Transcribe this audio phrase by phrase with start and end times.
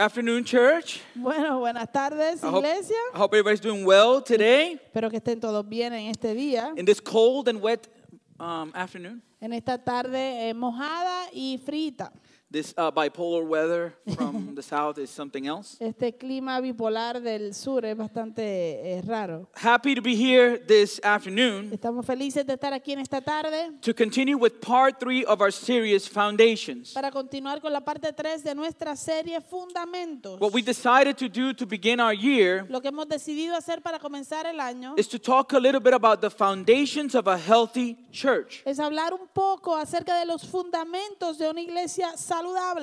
[0.00, 1.00] Afternoon, church.
[1.12, 2.94] Bueno, buenas tardes, I hope, iglesia.
[3.12, 6.84] I hope everybody's doing well today Espero que estén todos bien en este día, in
[6.84, 7.88] this cold and wet
[8.38, 9.20] um, afternoon.
[9.40, 12.12] en esta tarde eh, mojada y frita.
[12.50, 15.76] This uh, bipolar weather from the south is something else.
[15.80, 19.50] Este clima bipolar del sur es bastante eh, raro.
[19.54, 23.92] Happy to be here this afternoon Estamos felices de estar aquí en esta tarde to
[23.92, 26.94] continue with part three of our series, Foundations.
[26.94, 30.40] para continuar con la parte 3 de nuestra serie Fundamentos.
[30.40, 33.98] What we decided to do to begin our year Lo que hemos decidido hacer para
[33.98, 37.98] comenzar el año is to talk a little bit about the foundations of a healthy
[38.10, 38.62] church.
[38.64, 42.37] es hablar un poco acerca de los fundamentos de una iglesia saludable.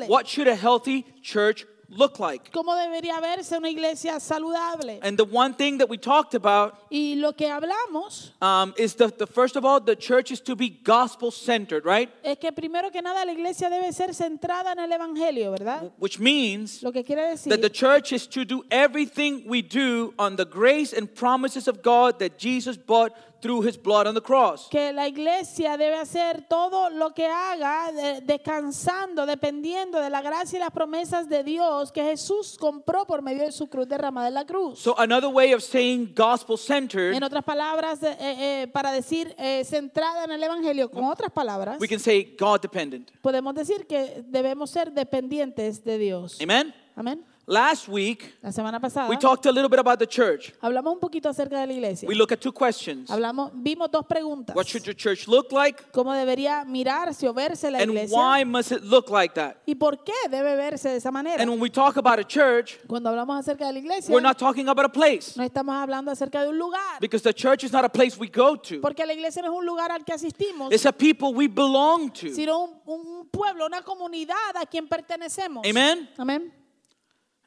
[0.08, 2.52] What should a healthy church look like?
[2.52, 5.00] ¿Cómo debería verse una iglesia saludable?
[5.02, 9.08] And the one thing that we talked about Y lo que hablamos um, is the,
[9.08, 12.10] the first of all, the church is to be gospel centered, right?
[12.24, 15.92] es que primero que nada la iglesia debe ser centrada en el evangelio, ¿verdad?
[16.00, 20.14] Which means Lo que quiere decir that the church is to do everything we do
[20.18, 24.22] on the grace and promises of God that Jesus bought through his blood on the
[24.22, 24.68] cross.
[24.70, 30.58] que la iglesia debe hacer todo lo que haga de- descansando, dependiendo de la gracia
[30.58, 34.34] y las promesas de Dios que Jesús compró por medio de su cruz derramada en
[34.34, 34.80] la cruz.
[34.80, 39.64] So another way of saying gospel centered, en otras palabras, eh, eh, para decir eh,
[39.66, 43.12] centrada en el evangelio, con otras palabras, we can say God dependent.
[43.22, 46.38] podemos decir que debemos ser dependientes de Dios.
[46.42, 46.74] Amen?
[46.96, 47.24] Amén.
[47.48, 50.52] Last week, La semana pasada we talked a little bit about the church.
[50.62, 52.08] hablamos un poquito acerca de la iglesia.
[52.10, 53.08] We look at two questions.
[53.12, 54.56] Hablamos, vimos dos preguntas.
[54.56, 55.92] What should your church look like?
[55.92, 58.18] ¿Cómo debería mirarse o verse la And iglesia?
[58.18, 59.58] why must it look like that?
[59.68, 61.40] ¿Y por qué debe verse de esa manera?
[61.40, 64.40] And when we talk about a church, Cuando hablamos acerca de la iglesia, we're not
[64.40, 65.38] talking about a place.
[65.38, 67.00] no estamos hablando acerca de un lugar.
[67.00, 68.82] Because the church is not a place we go to.
[68.82, 72.10] Porque la iglesia no es un lugar al que asistimos, It's a people we belong
[72.10, 72.34] to.
[72.34, 75.64] sino un, un pueblo, una comunidad a quien pertenecemos.
[75.64, 76.10] Amen?
[76.18, 76.52] Amén.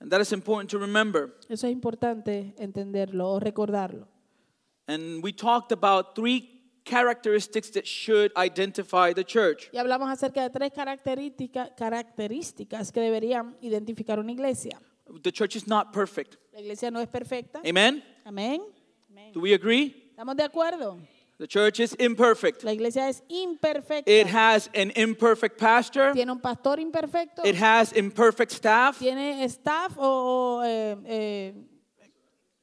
[0.01, 1.35] And that is important to remember.
[1.49, 4.07] Eso es importante entenderlo o recordarlo.
[4.87, 6.55] And we talked about three
[6.85, 9.69] characteristics that should identify the church.
[9.73, 14.81] Y hablamos acerca de tres característica- características que deberían identificar una iglesia.
[15.23, 16.37] The church is not perfect.
[16.53, 17.61] La iglesia no es perfecta.
[17.69, 18.03] Amen?
[18.25, 18.63] Amén.
[19.35, 20.11] Do we agree?
[20.11, 20.99] ¿Estamos de acuerdo?
[21.39, 22.65] The church is imperfect.
[22.65, 24.09] La iglesia es imperfecta.
[24.09, 26.13] It has an imperfect pastor.
[26.13, 27.45] Tiene un pastor imperfecto.
[27.45, 28.99] It has imperfect staff.
[28.99, 31.55] Tiene staff o, o, eh, eh,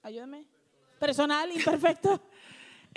[0.03, 0.44] ayúdame,
[1.00, 2.19] personal imperfecto.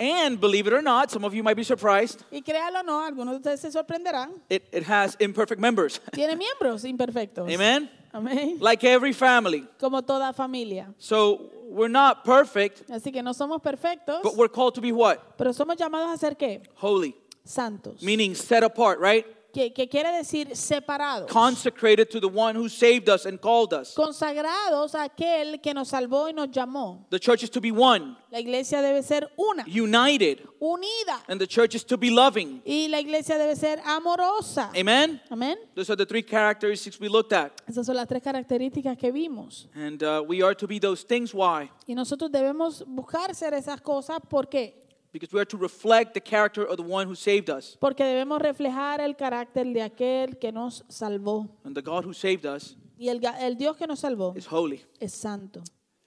[0.01, 3.33] And believe it or not, some of you might be surprised, Y créalo no, algunos
[3.33, 4.31] de ustedes se sorprenderán.
[4.49, 5.99] it, it has imperfect members.
[6.11, 7.49] Tiene miembros imperfectos.
[7.49, 7.89] Amen?
[8.11, 8.57] Amén.
[8.59, 9.67] Like every family.
[9.79, 10.93] Como toda familia.
[10.97, 15.37] So we're not perfect, Así que no somos perfectos, but we're called to be what?
[15.37, 16.63] pero somos llamados a ser qué?
[16.75, 17.15] Holy.
[17.43, 18.01] Santos.
[18.01, 19.25] Meaning set apart, right?
[19.51, 21.27] Que, que quiere decir separados.
[21.31, 23.95] Consecrated to the one who saved us and called us.
[23.95, 27.05] Consagrados a aquel que nos salvó y nos llamó.
[27.09, 31.23] The church is to be one, La iglesia debe ser una, united, unida.
[31.27, 32.61] and the church is to be loving.
[32.63, 34.69] Y la iglesia debe ser amorosa.
[34.75, 35.19] Amen?
[35.31, 35.57] Amén.
[35.73, 37.51] Those are the three characteristics we looked at.
[37.67, 39.67] Esas son las tres características que vimos.
[39.73, 41.33] And uh, we are to be those things.
[41.33, 41.71] Why?
[41.87, 44.19] Y nosotros debemos buscar ser esas cosas.
[44.29, 44.75] ¿Por qué?
[45.11, 47.75] Because we are to reflect the character of the one who saved us.
[47.79, 51.49] Porque debemos reflejar el carácter de aquel que nos salvó.
[51.63, 54.83] And the God who saved us Y el, el Dios que nos salvó is holy.
[54.99, 55.61] es santo.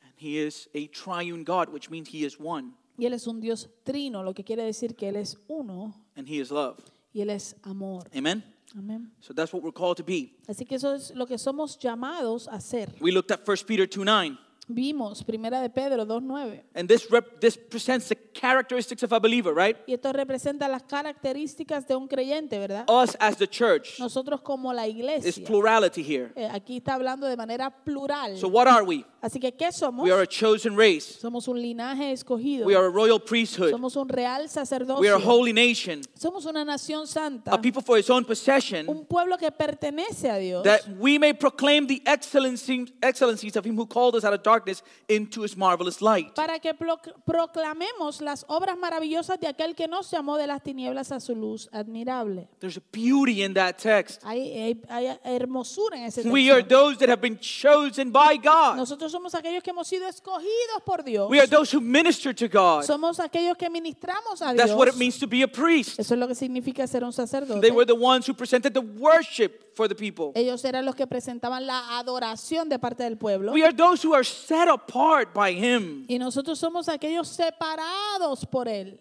[0.04, 2.74] And he is a triune God, which means he is one.
[2.98, 6.28] Y Él es un Dios trino, lo que quiere decir que Él es uno And
[6.28, 6.78] he is love.
[7.12, 8.04] y Él es amor.
[8.14, 8.44] Amen?
[8.76, 9.10] Amén.
[9.20, 10.36] So that's what we're called to be.
[10.46, 12.90] Así que eso es lo que somos llamados a hacer.
[13.00, 14.38] We looked at 1 Peter 2 9.
[14.68, 16.62] Vimos, primera de Pedro 2.9.
[16.74, 19.76] And this, rep- this presents the characteristics of a believer, right?
[19.86, 22.84] Y esto representa las características de un creyente, ¿verdad?
[22.88, 25.28] Us as the church Nosotros como la iglesia.
[25.30, 25.44] iglesia.
[25.46, 26.32] plurality here.
[26.36, 28.36] Eh, Aquí está hablando de manera plural.
[28.38, 29.04] So what are we?
[29.22, 30.04] Así que, ¿qué somos?
[30.04, 31.16] We are a chosen race.
[31.20, 32.66] Somos un linaje escogido.
[32.66, 33.70] We are a royal priesthood.
[33.70, 35.08] Somos un real We sacerdocio.
[35.08, 36.00] are a holy nation.
[36.18, 37.52] Somos una nación santa.
[37.54, 38.88] A people for his own possession.
[38.88, 40.64] Un pueblo que pertenece a Dios.
[40.64, 45.42] That we may proclaim the excellencies of him who called us out of darkness into
[45.44, 46.34] his marvelous light.
[46.34, 51.12] para que pro- proclamemos las obras maravillosas de aquel que nos llamó de las tinieblas
[51.12, 52.48] a su luz admirable.
[52.58, 54.22] There's a beauty in that text.
[54.24, 56.32] Hay, hay- hay hermosura en ese texto.
[56.32, 58.76] We are those that have been chosen by God.
[58.76, 61.30] Nosotros somos aquellos que hemos sido escogidos por Dios.
[61.30, 62.82] We are those who minister to God.
[62.84, 64.56] Somos aquellos que ministramos a Dios.
[64.56, 65.98] That's what it means to be a priest.
[65.98, 67.60] Eso es lo que significa ser un sacerdote.
[67.60, 70.32] They were the ones who presented the worship for the people.
[70.34, 73.52] Ellos eran los que presentaban la adoración de parte del pueblo.
[73.52, 76.04] We are those who are set apart by him.
[76.08, 78.98] Y nosotros somos aquellos separados por Él.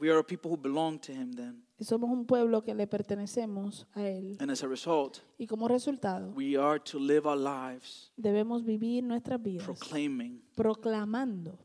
[0.00, 1.64] We are a people who belong to Him then.
[1.78, 4.36] Y somos un pueblo que le pertenecemos a Él.
[4.40, 9.04] And as a result, Y como resultado, we are to live our lives debemos vivir
[9.04, 11.58] nuestras vidas proclaiming proclamando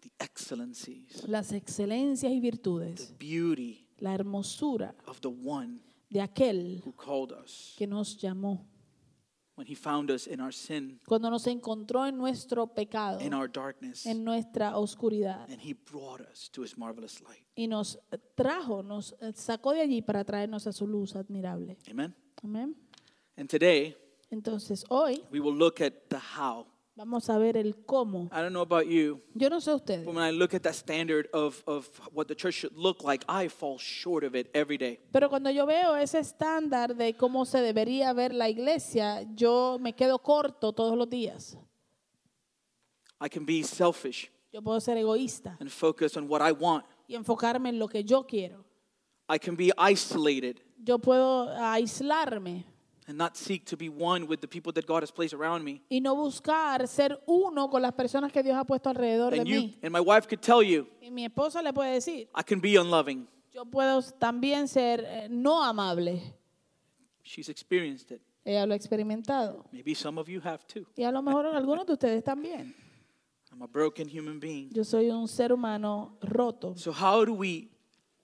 [0.00, 6.82] the excellencies, las excelencias y the virtudes, beauty la hermosura of the one de aquel
[6.84, 8.64] who called us que nos llamó.
[9.56, 13.50] When He found us in our sin, Cuando nos encontró en nuestro pecado, in our
[13.50, 17.44] darkness, en nuestra oscuridad, and He brought us to His marvelous light.
[17.56, 17.98] y nos
[18.34, 21.78] trajo, nos sacó de allí para traernos a su luz admirable.
[21.90, 22.14] Amen.
[22.42, 22.76] Amén.
[23.36, 23.96] And today,
[24.30, 26.66] Entonces, hoy we will look at the how.
[26.96, 28.28] Vamos a ver el cómo.
[28.32, 30.74] I don't know about you, Yo no sé ustedes, but when I look at that
[30.74, 34.78] standard of, of what the church should look like, I fall short of it every
[34.78, 34.98] day.
[35.12, 39.92] pero cuando yo veo ese estándar de cómo se debería ver la iglesia, yo me
[39.94, 41.56] quedo corto todos los días.
[43.20, 46.84] I can be selfish Yo puedo ser egoísta and focus on what I want.
[47.08, 48.64] y enfocarme en lo que yo quiero.
[49.28, 52.64] I can be isolated Yo puedo aislarme
[53.08, 55.80] and not seek to be one with the people that God has placed around me.
[55.90, 59.48] y no buscar ser uno con las personas que Dios ha puesto alrededor de And
[59.48, 59.78] you mí.
[59.82, 62.76] and my wife could tell you, Y mi esposa le puede decir, I can be
[62.76, 63.26] unloving.
[63.52, 66.20] yo puedo también ser eh, no amable.
[67.22, 68.20] She's experienced it.
[68.44, 69.64] Ella lo ha experimentado.
[69.72, 70.86] Maybe some of you have too.
[70.96, 72.74] Y a lo mejor algunos de ustedes también.
[73.52, 74.68] I'm a broken human being.
[74.72, 76.76] Yo soy un ser humano roto.
[76.76, 77.70] So how do we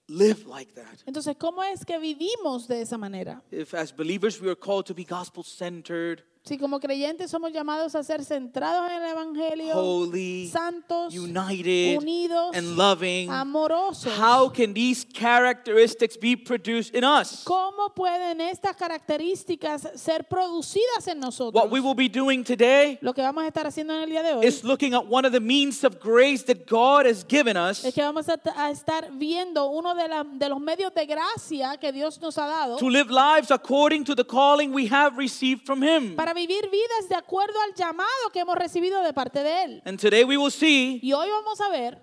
[0.07, 1.03] live like that?
[1.05, 3.41] Entonces, ¿cómo es que vivimos de esa manera?
[3.51, 7.95] If as believers we are called to be gospel centered, Si como creyentes somos llamados
[7.95, 14.73] a ser centrados en el Evangelio, holy, santos, united, unidos, and loving, amorosos, how can
[14.73, 17.45] these characteristics be produced in us?
[17.45, 21.53] ¿cómo pueden estas características ser producidas en nosotros?
[21.63, 24.21] What we will be doing today Lo que vamos a estar haciendo en el día
[24.21, 27.55] de hoy is looking at one of the means of grace that God has given
[27.55, 31.77] us es que vamos a, estar viendo uno de, la- de los medios de gracia
[31.79, 35.65] que Dios nos ha dado to live lives according to the calling we have received
[35.65, 36.17] from Him.
[36.17, 39.81] para vivir vidas de acuerdo al llamado que hemos recibido de parte de Él.
[39.85, 41.97] And today we will see Y hoy vamos a ver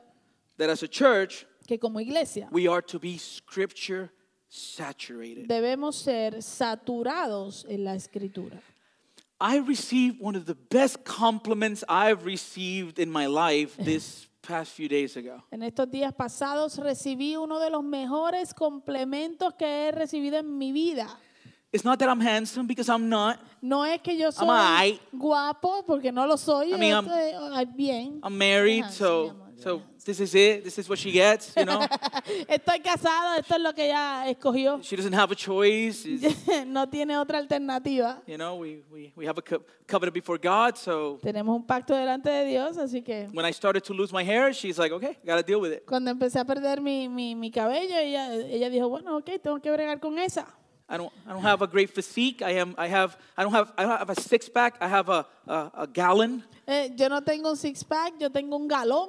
[0.58, 4.10] that as a church, que como iglesia we are to be scripture
[4.48, 5.46] saturated.
[5.46, 8.60] debemos ser saturados en la escritura.
[9.40, 14.86] I received one of the best compliments I've received in my life this past few
[14.88, 15.42] days ago.
[15.50, 20.72] En estos días pasados recibí uno de los mejores complementos que he recibido en mi
[20.72, 21.08] vida.
[21.72, 23.38] It's not that I'm handsome because I'm not.
[23.62, 25.00] No es que yo soy aight.
[25.12, 26.72] guapo, porque no lo soy.
[26.74, 28.20] I mean, I'm- estoy, bien.
[28.24, 30.64] I'm married, so amor, so this is it.
[30.64, 31.78] This is what she gets, you know.
[32.48, 34.82] Estoy casada, esto es lo que ella escogió.
[34.82, 36.04] she doesn't have a choice.
[36.66, 38.20] No tiene otra alternativa.
[38.26, 41.94] you know, we, we, we have a co- covenant before God, so Tenemos un pacto
[41.94, 45.18] delante de Dios, así que when I started to lose my hair, she's like, okay,
[45.24, 45.84] gotta deal with it.
[45.86, 49.70] cuando empecé a perder mi, mi, mi cabello, ella, ella dijo, bueno, ok, tengo que
[49.70, 50.48] bregar con esa.
[50.90, 52.42] I don't, I don't have a great physique.
[52.42, 54.74] I am, I have, I don't have, I don't have a six pack.
[54.80, 56.42] I have a, a, a gallon.
[56.66, 59.08] Eh, yo no tengo un six pack, yo tengo un galón.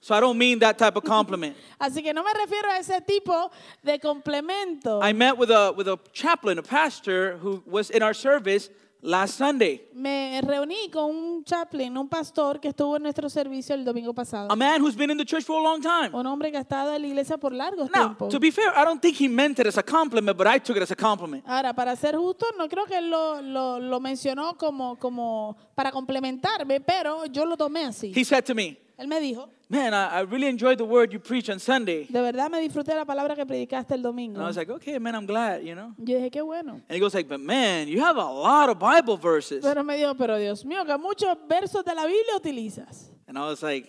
[0.00, 1.56] So I don't mean that type of compliment.
[1.80, 3.52] Así que no me refiero a ese tipo
[3.84, 5.00] de complemento.
[5.00, 8.68] I met with a, with a chaplain, a pastor who was in our service
[9.02, 9.88] last Sunday.
[9.94, 14.50] Me reuní con un chaplain, un pastor que estuvo en nuestro servicio el domingo pasado.
[14.50, 16.10] A man who's been in the church for a long time.
[16.12, 18.28] Un hombre que ha estado en la iglesia por largos Now, tiempos.
[18.30, 20.76] to be fair, I don't think he meant it as a compliment, but I took
[20.76, 21.44] it as a compliment.
[21.46, 25.90] Ahora, para ser justo, no creo que él lo, lo, lo mencionó como, como para
[25.90, 28.12] complementarme, pero yo lo tomé así.
[28.14, 31.18] He said to me, Él me dijo, Man, I, I really enjoyed the word you
[31.18, 32.04] preached on Sunday.
[32.04, 34.40] de verdad me disfruté la palabra que predicaste el And domingo.
[34.42, 35.94] I was like, Okay, man, I'm glad, you know.
[35.96, 36.72] Yo dije, qué bueno.
[36.74, 39.62] And he goes like, But man, you have a lot of Bible verses.
[39.64, 43.10] Pero me dijo, pero Dios mío, que muchos versos de la Biblia utilizas.
[43.26, 43.88] And I was like,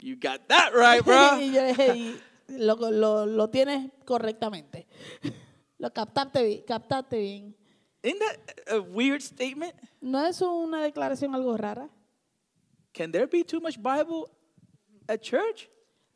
[0.00, 1.36] You got that right, bro.
[1.38, 4.86] y yo dije, "Y lo, lo, lo tienes correctamente.
[5.78, 7.54] lo captaste, bi- captaste bien.
[8.02, 8.38] Isn't that
[8.76, 9.74] a weird statement?
[10.00, 11.90] ¿No es una declaración algo rara?
[12.94, 14.30] Can there be too much Bible
[15.08, 15.68] at church?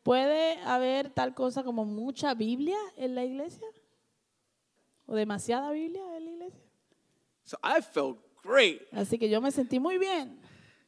[0.02, 3.66] ¿Puede haber tal cosa como mucha Biblia en la iglesia?
[5.06, 6.60] ¿O demasiada Biblia en la iglesia?
[7.44, 8.82] So I felt great.
[8.92, 10.38] Así que yo me sentí muy bien.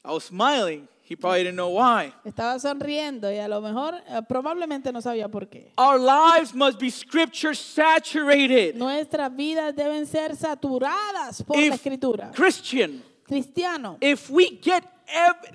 [0.04, 0.88] I was smiling.
[1.08, 2.12] He probably didn't know why.
[2.24, 5.72] Estaba sonriendo y a lo mejor eh, probablemente no sabía por qué.
[5.78, 8.74] Our lives must be scripture saturated.
[8.74, 12.32] Nuestras vidas deben ser saturadas por la If escritura.
[12.34, 14.84] Christian, Cristiano, if we get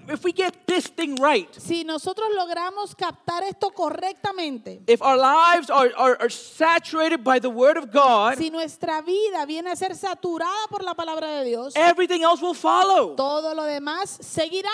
[0.07, 5.69] if we get this thing right, si nosotros logramos captar esto correctamente, if our lives
[5.69, 9.95] are, are, are saturated by the word of God, si nuestra vida viene a ser
[9.95, 13.15] saturada por la palabra de Dios, everything else will follow.
[13.15, 14.69] todo lo demás seguirá.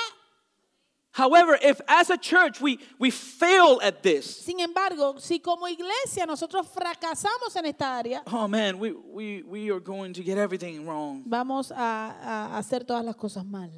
[1.11, 6.27] However, if as a church we, we fail at this, Sin embargo, si como iglesia
[6.27, 10.85] nosotros fracasamos en esta área, oh man, we, we, we are going to get everything
[10.85, 11.23] wrong.
[11.25, 13.71] vamos a, a hacer todas las cosas mal.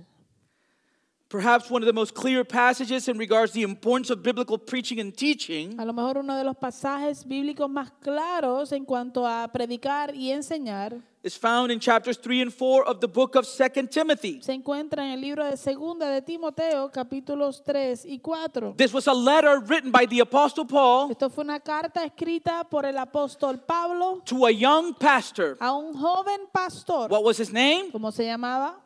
[1.30, 5.00] Perhaps one of the most clear passages in regards to the importance of biblical preaching
[5.00, 9.48] and teaching A lo mejor uno de los pasajes bíblicos más claros en cuanto a
[9.52, 13.88] predicar y enseñar is found in chapters 3 and 4 of the book of 2
[13.92, 14.42] Timothy.
[14.42, 18.74] se encuentra en el libro de Segunda de Timoteo, capítulos 3 y 4.
[18.76, 22.88] This was a letter written by the Apostle Paul Esto fue una carta escrita por
[22.88, 25.58] el apóstol Pablo to a young pastor.
[25.60, 27.08] a un joven pastor.
[27.08, 27.92] What was his name?
[27.92, 28.78] ¿Cómo se llamaba?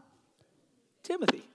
[1.03, 1.52] Timothy.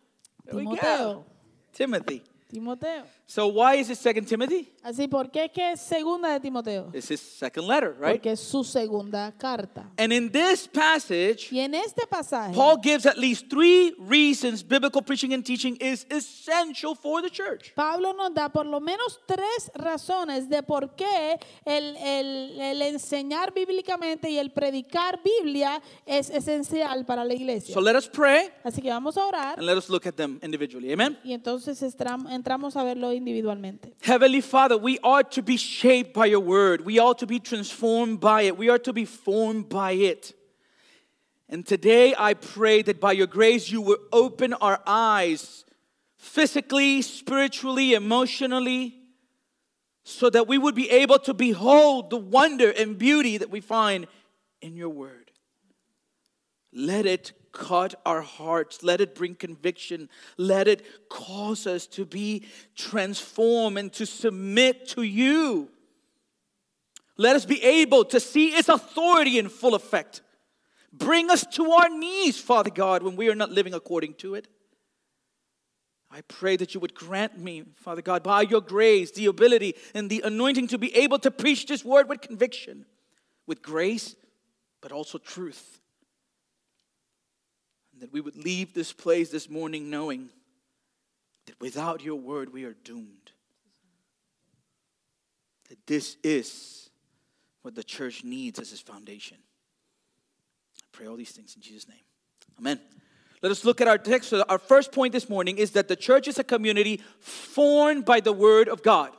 [0.50, 1.25] Timoteo.
[1.73, 2.23] Timothy.
[2.49, 3.05] Timoteo.
[3.30, 4.73] So why is it 2 Timothy?
[4.82, 6.90] Así, ¿por qué es que es segunda de Timoteo?
[6.94, 8.12] It's his second letter, right?
[8.14, 9.90] Porque es su segunda carta.
[9.99, 15.02] And in this passage, Y en este pasaje, Paul gives at least three reasons biblical
[15.02, 17.75] preaching and teaching is essential for the church.
[17.75, 23.52] Pablo nos da por lo menos tres razones de por qué el, el- el enseñar
[23.52, 27.75] bíblicamente y el predicar Biblia es esencial para la iglesia.
[27.75, 30.38] So let us pray Así que vamos a orar and let us look at them
[30.42, 30.90] individually.
[30.90, 31.18] Amen.
[31.23, 33.92] y entonces entramos a verlo individualmente.
[34.02, 36.84] Heavenly Father, we ought to be shaped by your word.
[36.84, 38.56] We ought to be transformed by it.
[38.56, 40.34] We are to be formed by it.
[41.48, 45.64] And today I pray that by your grace you will open our eyes
[46.16, 48.94] physically, spiritually, emotionally,
[50.04, 54.06] so that we would be able to behold the wonder and beauty that we find
[54.60, 55.30] in your word.
[56.72, 58.83] Let it cut our hearts.
[58.83, 60.09] Let it bring conviction.
[60.37, 65.71] Let it cause us to be transformed and to submit to you.
[67.17, 70.23] Let us be able to see its authority in full effect.
[70.93, 74.49] Bring us to our knees, Father God, when we are not living according to it.
[76.11, 80.09] I pray that you would grant me, Father God, by your grace, the ability and
[80.09, 82.87] the anointing to be able to preach this word with conviction,
[83.47, 84.17] with grace,
[84.81, 85.81] but also truth.
[87.99, 90.28] And that we would leave this place this morning knowing
[91.47, 93.33] that without your word we are doomed.
[95.69, 96.90] That this is
[97.62, 99.38] what the church needs as its foundation.
[100.81, 101.99] I pray all these things in Jesus' name.
[102.61, 102.78] Amen.
[103.43, 104.31] Let us look at our text.
[104.31, 108.21] So our first point this morning is that the church is a community formed by
[108.21, 109.11] the word of God.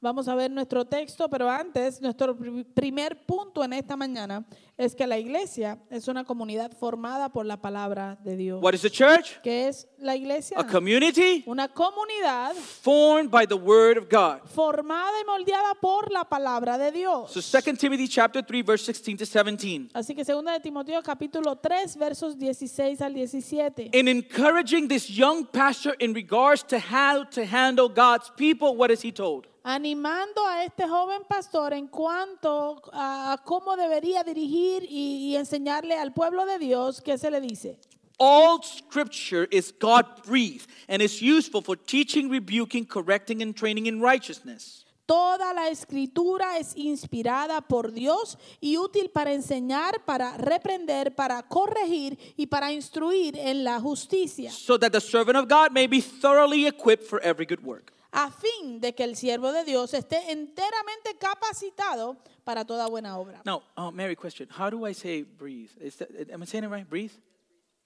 [0.00, 2.34] Vamos a ver nuestro texto, pero antes, nuestro
[2.74, 4.44] primer punto en esta mañana
[4.78, 8.62] es que la iglesia es una comunidad formada por la palabra de Dios.
[8.62, 9.38] What is the church?
[9.42, 10.58] ¿Qué es la iglesia?
[10.58, 14.40] A community Una comunidad formed by the word of God.
[14.48, 17.30] formada y moldeada por la palabra de Dios.
[17.32, 19.90] So 2 Timothy chapter 3 verse 16 to 17.
[19.92, 23.90] Así que segunda de Timoteo capítulo 3 versos 16 al 17.
[23.92, 29.02] In encouraging this young pastor in regards to how to handle God's people, what is
[29.02, 29.46] he told?
[29.64, 36.12] Animando a este joven pastor en cuanto a cómo debería dirigir y, y enseñarle al
[36.12, 37.78] pueblo de Dios, ¿qué se le dice?
[38.18, 44.00] All scripture is God breathed and is useful for teaching, rebuking, correcting, and training in
[44.00, 44.84] righteousness.
[45.06, 52.16] Toda la escritura es inspirada por Dios y útil para enseñar, para reprender, para corregir
[52.36, 56.66] y para instruir en la justicia, So that the servant of God may be thoroughly
[56.66, 57.92] equipped for every good work.
[58.12, 63.40] A fin de que el siervo de Dios esté enteramente capacitado para toda buena obra.
[63.44, 65.70] Now, uh, Mary, question: How do I say breathe?
[65.80, 66.88] Is that, am I saying it right?
[66.88, 67.12] Breathe.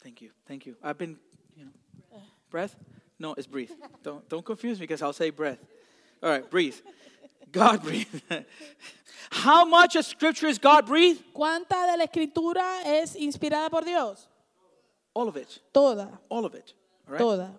[0.02, 0.76] Thank you, thank you.
[0.82, 1.16] I've been,
[1.56, 2.76] you know, breath.
[3.18, 3.70] No, it's breathe.
[4.02, 5.58] Don't don't confuse me because I'll say breath.
[6.22, 6.76] All right, breathe.
[7.52, 8.06] God breathe.
[9.30, 11.18] How much of Scripture is God breathe?
[11.34, 14.28] ¿Cuánta de la escritura es inspirada por Dios?
[15.14, 15.60] All of it.
[15.72, 16.74] Toda, All of it.
[17.06, 17.18] All right.
[17.18, 17.50] toda.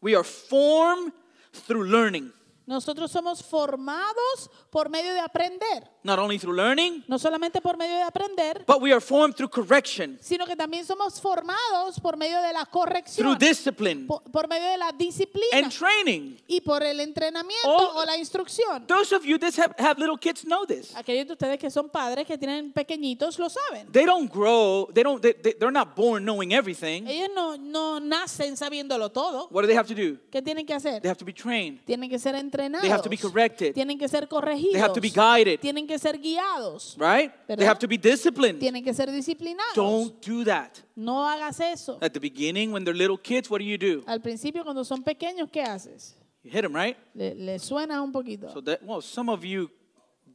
[0.00, 1.12] We are formed
[1.52, 2.32] through learning.
[2.68, 7.96] Nosotros somos formados por medio de aprender, Not only through learning, no solamente por medio
[7.96, 12.40] de aprender, but we are formed through correction, sino que también somos formados por medio
[12.42, 16.36] de la corrección, through discipline, por, por medio de la disciplina and training.
[16.46, 18.86] y por el entrenamiento All- o la instrucción.
[18.86, 20.94] Those of you that have, have little kids know this.
[20.94, 23.90] Aquellos de ustedes que son padres que tienen pequeñitos lo saben.
[23.90, 27.06] They don't grow, they don't, they, they, they're not born knowing everything.
[27.06, 29.48] Ellos no, no nacen sabiéndolo todo.
[29.50, 30.18] What do they have to do?
[30.30, 31.00] ¿Qué tienen que hacer?
[31.00, 31.80] They have to be trained.
[31.86, 32.57] Tienen que ser entrenados.
[32.58, 33.74] They have to be corrected.
[33.74, 34.72] Tienen que ser corregidos.
[34.72, 36.96] They have to be guided, Tienen que ser guiados.
[36.98, 37.32] right?
[37.46, 38.60] They have to be disciplined.
[38.60, 39.74] Tienen que ser disciplinados.
[39.74, 40.82] Don't do that.
[40.96, 41.98] No hagas eso.
[42.00, 44.02] At the beginning, when they're little kids, what do you do?
[44.06, 46.14] Al principio, cuando son pequeños, ¿qué haces?
[46.42, 46.96] You hit them, right?
[47.14, 48.52] Le, le suena un poquito.
[48.52, 49.70] So that, well, some of you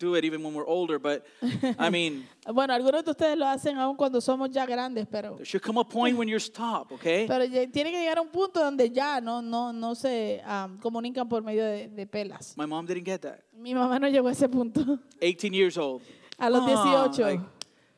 [0.03, 1.23] do it even when we're older, but
[1.79, 5.45] I mean, Bueno, algunos de ustedes lo hacen aún cuando somos ya grandes, pero, there
[5.45, 7.25] should come a point when you're stopped, okay?
[7.27, 10.67] pero ya- tiene que llegar a un punto donde ya no, no, no se ah,
[10.81, 12.55] comunican por medio de, de pelas.
[12.57, 13.39] My mom didn't get that.
[13.53, 14.99] Mi mamá no llegó a ese punto.
[15.21, 16.01] 18 years old.
[16.37, 17.43] A los Ah, 18, like,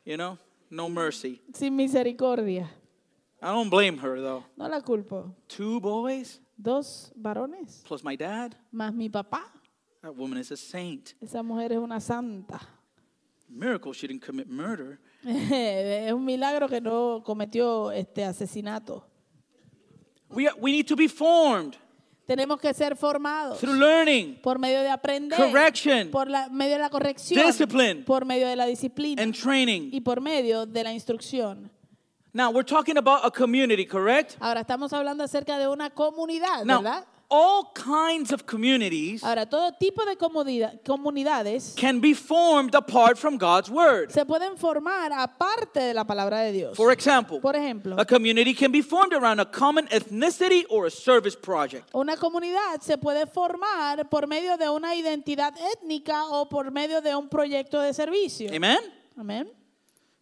[0.05, 0.38] you know,
[0.69, 1.41] no mercy.
[1.53, 2.69] sin misericordia.
[3.41, 4.43] I don't blame her though.
[4.57, 5.33] No la culpo.
[5.47, 8.53] Two boys Dos varones, plus my dad.
[8.71, 9.51] más mi papá.
[10.05, 11.15] That woman is a saint.
[11.19, 12.62] Esa mujer es una santa.
[13.50, 15.00] Miracle she didn't commit murder.
[15.25, 19.03] es un milagro que no cometió este asesinato.
[20.29, 21.75] We, we need to be formed
[22.27, 26.81] Tenemos que ser formados through learning, por medio de aprender, correction, por la, medio de
[26.81, 28.03] la corrección, Discipline.
[28.05, 29.89] por medio de la disciplina and training.
[29.91, 31.71] y por medio de la instrucción.
[32.31, 34.35] Now, we're talking about a community, correct?
[34.39, 37.07] Ahora estamos hablando acerca de una comunidad, Now, ¿verdad?
[37.29, 40.15] All kinds of communities Ahora, todo tipo de
[40.84, 44.12] comunidades can be formed apart from God's word.
[44.12, 46.77] se pueden formar aparte de la palabra de Dios.
[46.77, 50.91] For example, Por ejemplo, a community can be formed around a common ethnicity or a
[50.91, 51.89] service project.
[51.94, 57.15] una comunidad se puede formar por medio de una identidad étnica o por medio de
[57.15, 58.50] un proyecto de servicio.
[58.53, 58.79] Amen?
[59.17, 59.50] Amén.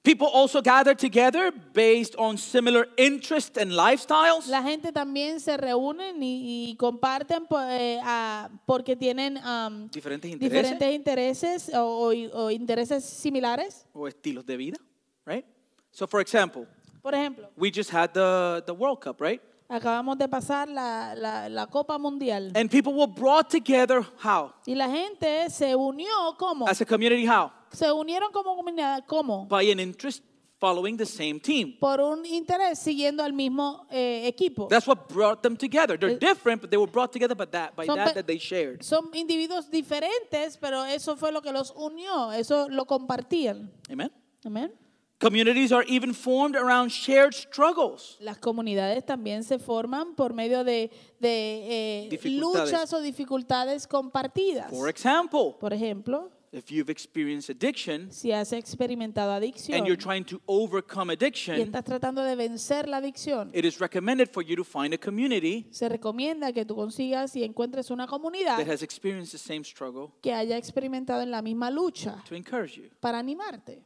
[0.03, 4.47] People also gather together based on similar interests and lifestyles.
[4.47, 10.29] La gente también se reúnen y, y comparten po- eh, ah, porque tienen am, Diferentes
[10.29, 13.85] intereses diferentes intereses o, o- o intereses similares.
[13.93, 14.77] o estilos de vida,
[15.25, 15.45] right?
[15.91, 16.67] So, for example,
[17.01, 19.41] Por ejemplo, we just had the, the World Cup, right?
[19.69, 24.51] acabamos de pasar la, la- la Copa Mundial And people were brought together, how?
[24.67, 27.51] y la gente se unió como As a community, how?
[27.73, 30.23] Se unieron como comunidad como By an interest
[30.59, 31.77] following the same team.
[31.77, 34.67] por un interés siguiendo al mismo eh, equipo.
[34.69, 35.99] That's what brought them together.
[35.99, 38.37] They're Eh, different, but they were brought together by that, by Son that that they
[38.39, 38.81] shared.
[38.81, 43.69] Son individuos diferentes, pero eso fue lo que los unió, eso lo compartían.
[43.91, 44.09] Amen?
[44.45, 44.71] Amén.
[45.19, 48.17] Communities are even formed around shared struggles.
[48.19, 54.69] Las comunidades también se forman por medio de, de, eh, luchas o dificultades compartidas.
[54.69, 60.23] For example, Por ejemplo, if you've experienced addiction si has experimentado adicción and you're trying
[60.23, 64.55] to overcome addiction, y estás tratando de vencer la adicción, it is recommended for you
[64.55, 68.83] to find a community se recomienda que tú consigas y encuentres una comunidad that has
[68.83, 72.89] experienced the same struggle que haya experimentado en la misma lucha to encourage you.
[72.99, 73.83] para animarte.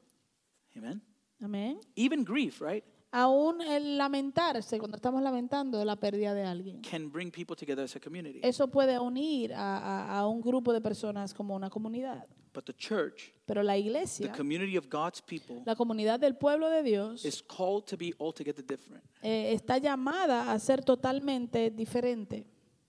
[0.76, 1.02] Amen?
[1.42, 1.80] Amén.
[1.96, 7.32] Even grief, right, Aún el lamentarse, cuando estamos lamentando la pérdida de alguien, can bring
[7.32, 8.40] people together as a community.
[8.44, 12.26] eso puede unir a, a- a un grupo de personas como una comunidad.
[12.54, 16.70] But the church, Pero la the iglesia, community of God's people, la comunidad del pueblo
[16.70, 22.46] de Dios, is called to be altogether different eh, está llamada a ser totalmente diferente,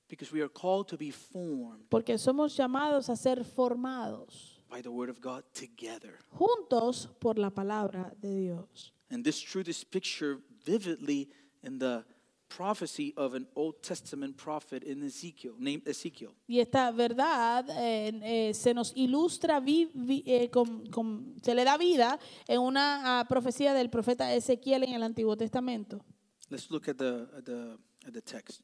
[0.08, 4.88] because we are called to be formed porque somos llamados a ser formados by the
[4.88, 6.18] word of God together.
[6.30, 8.94] juntos por la palabra de Dios.
[9.10, 11.28] And this truth is pictured vividly
[11.62, 12.04] in the
[12.48, 16.34] prophecy of an Old Testament prophet in Ezekiel, named Ezekiel.
[16.46, 21.64] Y esta verdad eh, eh, se nos ilustra, vi- vi- eh, con- con- se le
[21.64, 26.02] da vida en una ah, profecía del profeta Ezequiel en el Antiguo Testamento.
[26.50, 28.62] Let's look at the, at the, at the text.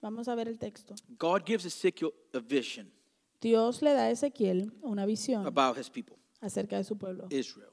[0.00, 0.94] Vamos a ver el texto.
[1.18, 2.88] God gives Ezekiel a vision
[3.40, 7.70] Dios le da a Ezequiel una visión about his people, acerca de su pueblo, Israel,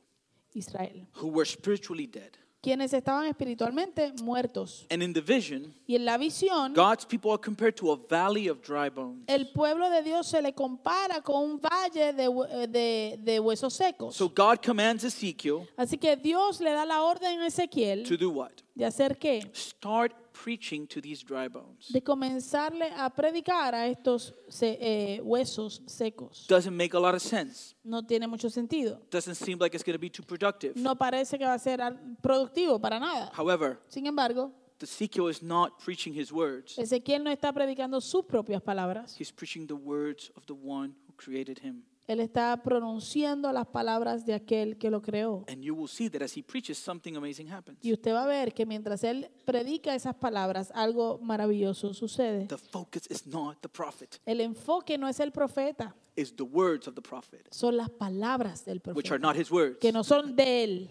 [0.55, 2.31] Israel, who were spiritually dead.
[2.61, 4.87] quienes estaban espiritualmente muertos.
[4.89, 8.47] And in the vision, Y en la visión, God's people are compared to a valley
[8.49, 9.23] of dry bones.
[9.27, 13.39] el pueblo de Dios se le compara con un valle de, hue- eh, de- de
[13.39, 14.15] huesos secos.
[14.15, 18.31] So God commands Ezekiel Así que Dios le da la orden a Ezequiel to do
[18.31, 18.51] what?
[18.73, 19.47] de hacer qué?
[19.53, 21.87] Start preaching to these dry bones.
[21.89, 26.45] De comenzarle a predicar a estos se- eh, huesos secos.
[26.47, 27.75] Doesn't make a lot of sense.
[27.83, 29.01] No tiene mucho sentido.
[29.09, 30.73] Doesn't seem like it's going to be too productive.
[30.75, 33.31] No parece que va a ser al- productivo para nada.
[33.33, 36.77] However, Sin embargo, Ezekiel is not preaching his words.
[36.77, 39.15] Ezequiel no está predicando sus propias palabras.
[39.19, 41.83] He's preaching the words of the one who created him.
[42.07, 45.43] Él está pronunciando las palabras de aquel que lo creó.
[45.47, 47.79] And you will see that as he preaches, something amazing happens.
[47.81, 52.47] Y usted va a ver que mientras él predica esas palabras, algo maravilloso sucede.
[52.47, 56.93] The focus is not the prophet, El enfoque no es el profeta, the words of
[56.93, 59.77] the prophet, son las palabras del which are profeta, not his words.
[59.79, 60.89] que no son de él.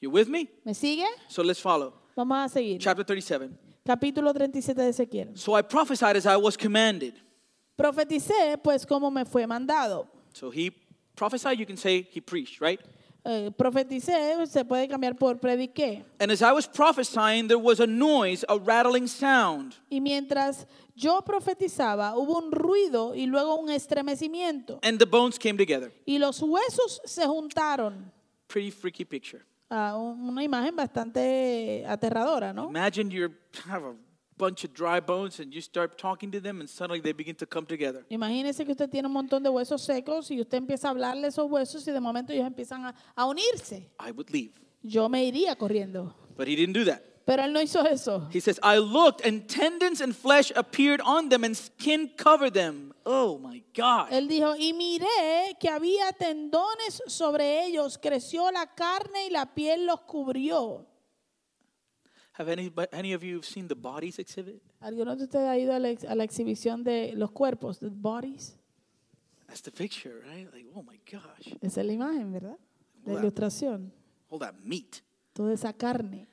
[0.00, 0.48] You with me?
[0.64, 1.06] ¿Me sigue?
[1.28, 1.94] So let's follow.
[2.16, 2.78] Vamos a seguir.
[2.80, 3.50] Chapter 37.
[3.84, 5.38] Capítulo 37 de Ezequiel.
[5.38, 7.14] So I prophesied as I was commanded.
[7.76, 10.08] Profeticé, pues, como me fue mandado.
[10.36, 10.70] So he
[11.16, 12.78] prophesied, you can say he preached, right?
[13.24, 16.04] Eh, profeticé se puede cambiar por prediqué.
[16.20, 19.74] And as I was prophesying, there was a noise, a rattling sound.
[19.90, 24.78] Y mientras yo profetizaba, hubo un ruido y luego un estremecimiento.
[24.82, 25.90] And the bones came together.
[26.06, 28.12] Y los huesos se juntaron.
[28.46, 29.42] Pretty freaky picture.
[29.70, 32.68] Ah, una imagen bastante aterradora, ¿no?
[32.68, 33.30] Imagine you
[33.66, 33.94] have a
[34.36, 37.46] bunch of dry bones and you start talking to them and suddenly they begin to
[37.46, 38.04] come together.
[38.10, 41.50] Imagínese que usted tiene un montón de huesos secos y usted empieza a hablarle esos
[41.50, 43.88] huesos y de momento ellos empiezan a, a unirse.
[44.00, 44.52] I would leave.
[44.82, 46.14] Yo me iría corriendo.
[46.36, 47.02] But he didn't do that.
[47.26, 48.28] Pero él no hizo eso.
[48.32, 52.94] He says, I looked and tendons and flesh appeared on them and skin covered them.
[53.04, 54.12] Oh my God.
[54.12, 59.86] Él dijo, y miré que había tendones sobre ellos, creció la carne y la piel
[59.86, 60.86] los cubrió.
[62.38, 64.60] Have any, any of you seen the bodies exhibit?
[64.80, 67.88] ¿Alguno de ustedes ha ido a la, ex- a la exhibición de los cuerpos, the
[67.88, 68.56] bodies?
[69.46, 70.46] That's the picture, right?
[70.52, 71.54] Like, oh my gosh.
[71.62, 72.58] Esa es la imagen, ¿verdad?
[73.06, 73.20] La Wow.
[73.20, 73.90] ilustración.
[74.28, 75.02] All that meat.
[75.32, 76.26] Toda esa carne.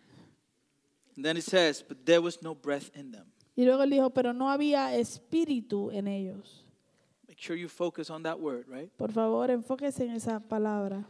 [1.16, 3.26] And then it says, but there was no breath in them.
[3.56, 6.66] Y luego él dijo, pero no había espíritu en ellos.
[7.30, 8.92] Make sure you focus on that word, right?
[8.98, 11.08] Por favor, enfóquese en esa palabra.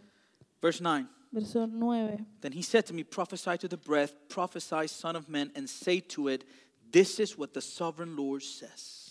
[0.62, 1.08] Verse 9.
[1.34, 2.26] Verso 9.
[2.42, 6.00] Then he said to me, Prophesy to the breath, prophesy, Son of Man, and say
[6.00, 6.46] to it,
[6.92, 9.04] This is what the sovereign Lord says.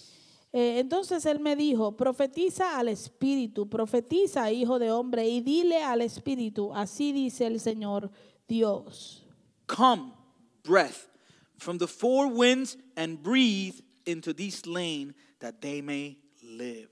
[0.52, 6.02] Eh, entonces él me dijo, profetiza al espíritu, profetiza, hijo de hombre, y dile al
[6.02, 8.10] espíritu, así dice el Señor
[8.46, 9.24] Dios.
[9.66, 10.12] Come,
[10.62, 11.08] breath,
[11.56, 16.90] from the four winds, and breathe into these slain that they may live.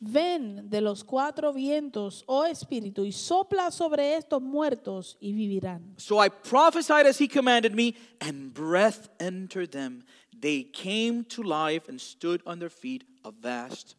[0.00, 5.94] Ven de los cuatro vientos, oh espíritu, y sopla sobre estos muertos y vivirán.
[5.96, 10.04] So I prophesied as he commanded me, and breath entered them.
[10.38, 13.96] They came to life and stood on their feet, a vast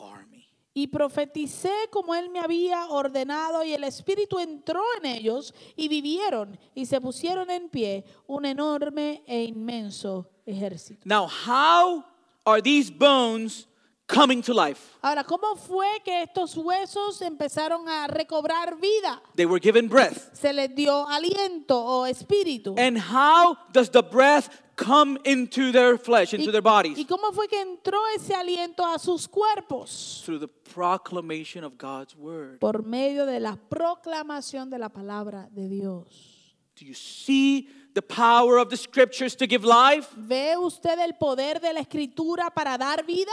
[0.00, 0.48] army.
[0.72, 6.58] Y profeticé como él me había ordenado, y el espíritu entró en ellos, y vivieron,
[6.74, 11.02] y se pusieron en pie un enorme e inmenso ejército.
[11.04, 12.04] Now, how
[12.44, 13.68] are these bones
[14.10, 14.80] coming to life?
[15.02, 19.22] Ahora, ¿cómo fue que estos huesos empezaron a recobrar vida?
[19.36, 20.34] They were given breath.
[20.34, 22.74] Se les dio aliento o espíritu.
[22.78, 27.06] And how does the breath come into their flesh, into their ¿Y bodies?
[27.06, 30.22] cómo fue que entró ese aliento a sus cuerpos?
[30.24, 32.58] Through the proclamation of God's word.
[32.60, 36.40] Por medio de la proclamación de la palabra de Dios.
[36.76, 40.08] Do you see the power of the scriptures to give life?
[40.16, 43.32] ¿Ve usted el poder de la escritura para dar vida?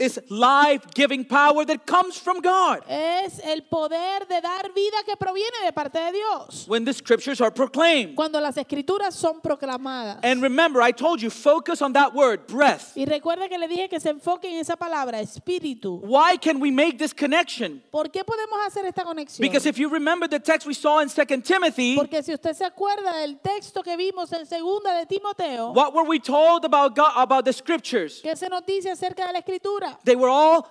[0.00, 5.16] It's life giving power that comes from God Es el poder de dar vida que
[5.16, 6.66] proviene de parte de Dios.
[6.68, 8.14] when the scriptures are proclaimed.
[8.14, 10.20] Cuando las escrituras son proclamadas.
[10.22, 12.92] And remember, I told you, focus on that word, breath.
[12.96, 16.00] Y recuerda que le dije que se enfoque en esa palabra, espíritu.
[16.04, 17.82] Why can we make this connection?
[17.90, 19.40] ¿Por qué podemos hacer esta conexión?
[19.40, 22.64] Because if you remember the text we saw in 2 Timothy, Porque si usted se
[22.64, 27.10] acuerda del texto que vimos en segunda de Timoteo, what were we told about God,
[27.16, 28.20] about the scriptures?
[28.22, 29.87] que se nos dice acerca de la escritura.
[30.04, 30.66] They were all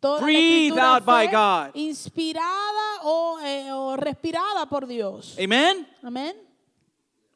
[0.00, 1.70] Toda la Breathed escritura out by fue God.
[1.76, 5.34] inspirada o, eh, o respirada por Dios.
[5.38, 5.86] Amen?
[6.02, 6.34] Amén.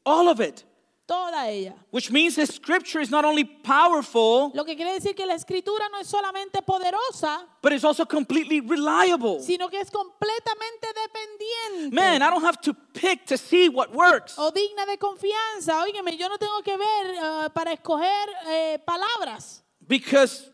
[0.05, 0.63] All of it.
[1.07, 1.73] Toda ella.
[1.89, 5.89] Which means the scripture is not only powerful, Lo que quiere decir que la escritura
[5.91, 9.39] no es solamente poderosa, but it's also completely reliable.
[9.41, 11.95] sino que es completamente dependiente.
[11.95, 14.37] Man, I don't have to pick to see what works.
[14.37, 15.81] o digna de confianza.
[15.81, 20.49] Óigame, yo no tengo que ver eh, para escoger eh, palabras, Because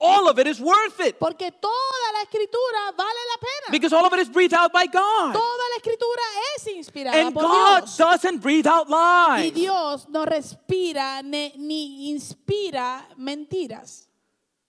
[0.00, 1.18] all of it is worth it.
[1.18, 3.70] porque toda la escritura vale la pena.
[3.70, 5.32] Because all of it is breathed out by God.
[5.32, 6.22] Toda la escritura
[6.56, 7.96] es inspirada And por God Dios.
[7.96, 9.44] doesn't breathe out lies.
[9.44, 9.50] Y.
[9.50, 14.08] Dios no respira ne- ni inspira mentiras.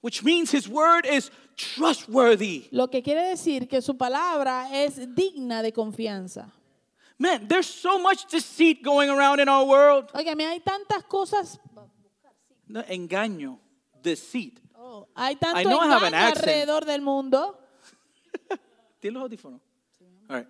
[0.02, 2.68] Which means his word is trustworthy.
[2.72, 6.52] Lo que quiere decir que su palabra es digna de confianza.
[7.18, 10.12] Man, there's so much deceit going around in our world.
[10.14, 11.60] Óigame, hay tantas cosas,
[12.68, 13.58] No, engaño,
[14.06, 14.60] deceit.
[14.78, 16.48] oh, hay tanto I know I have an accent.
[16.48, 17.58] alrededor del mundo.
[19.02, 19.60] ¿Tiene los audífonos?
[20.30, 20.48] All right.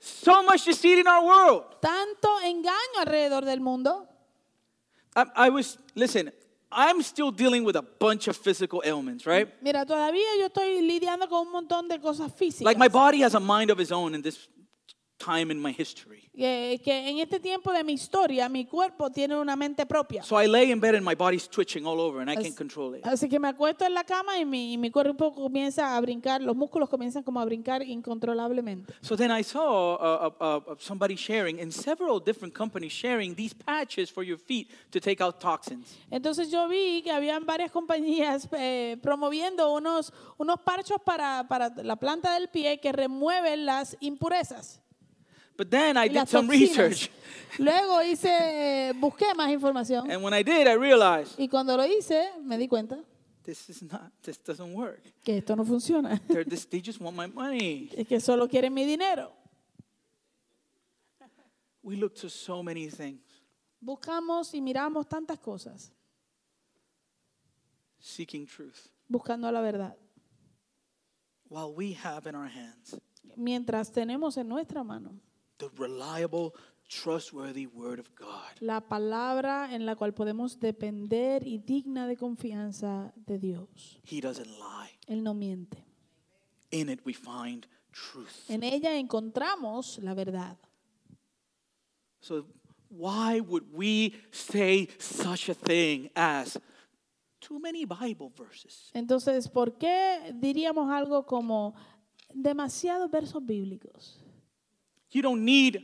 [0.00, 1.64] So much deceit in our world.
[1.80, 4.06] Tanto engaño alrededor del mundo.
[5.16, 6.30] I, I was, listen,
[6.70, 9.48] I'm still dealing with a bunch of physical ailments, right?
[9.62, 12.62] Mira, todavía yo estoy lidiando con un montón de cosas físicas.
[12.64, 14.48] Like my body has a mind of its own in this
[15.24, 16.28] time in my history.
[16.36, 20.22] Que, que en este tiempo de mi historia, mi cuerpo tiene una mente propia.
[20.24, 22.94] So I lay in bed and my body's twitching all over and I can't control
[22.96, 23.04] it.
[23.04, 26.42] Así que me acuesto en la cama y mi, y mi cuerpo comienza a brincar,
[26.42, 28.94] los músculos comienzan como a brincar incontrolablemente.
[29.00, 33.54] So then I saw uh, uh, uh, somebody sharing, and several different companies sharing these
[33.54, 35.96] patches for your feet to take out toxins.
[36.10, 41.96] Entonces yo vi que habían varias compañías eh, promoviendo unos, unos parchos para, para la
[41.96, 44.80] planta del pie que remueven las impurezas.
[45.56, 47.10] But then I y did some research,
[47.58, 52.32] Luego hice, busqué más información and when I did, I realized y cuando lo hice
[52.42, 52.98] me di cuenta
[53.44, 55.00] this is not, this doesn't work.
[55.22, 56.20] que esto no funciona.
[56.28, 57.90] They're this, they just want my money.
[57.96, 59.30] Es que solo quieren mi dinero.
[61.82, 63.20] We look to so many things,
[63.80, 65.92] Buscamos y miramos tantas cosas
[68.00, 69.94] seeking truth, buscando la verdad.
[71.48, 72.98] while we have in our hands
[73.36, 75.20] Mientras tenemos en nuestra mano
[75.58, 76.54] the reliable,
[76.88, 78.60] trustworthy Word of God.
[78.60, 84.00] la palabra en la cual podemos depender y digna de confianza de Dios.
[84.04, 84.98] He doesn't lie.
[85.06, 85.84] Él no miente.
[86.70, 88.48] In it, we find truth.
[88.48, 90.56] En ella encontramos la verdad.
[92.20, 92.46] So,
[92.90, 96.58] why would we say such a thing as
[97.40, 98.90] too many Bible verses?
[98.94, 101.74] Entonces, ¿por qué diríamos algo como
[102.32, 104.23] demasiados versos bíblicos?
[105.14, 105.80] You don't need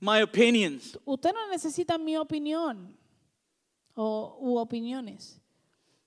[0.00, 0.96] my opinions.
[1.06, 2.96] Usted no necesita mi opinión
[3.94, 5.38] o u opiniones.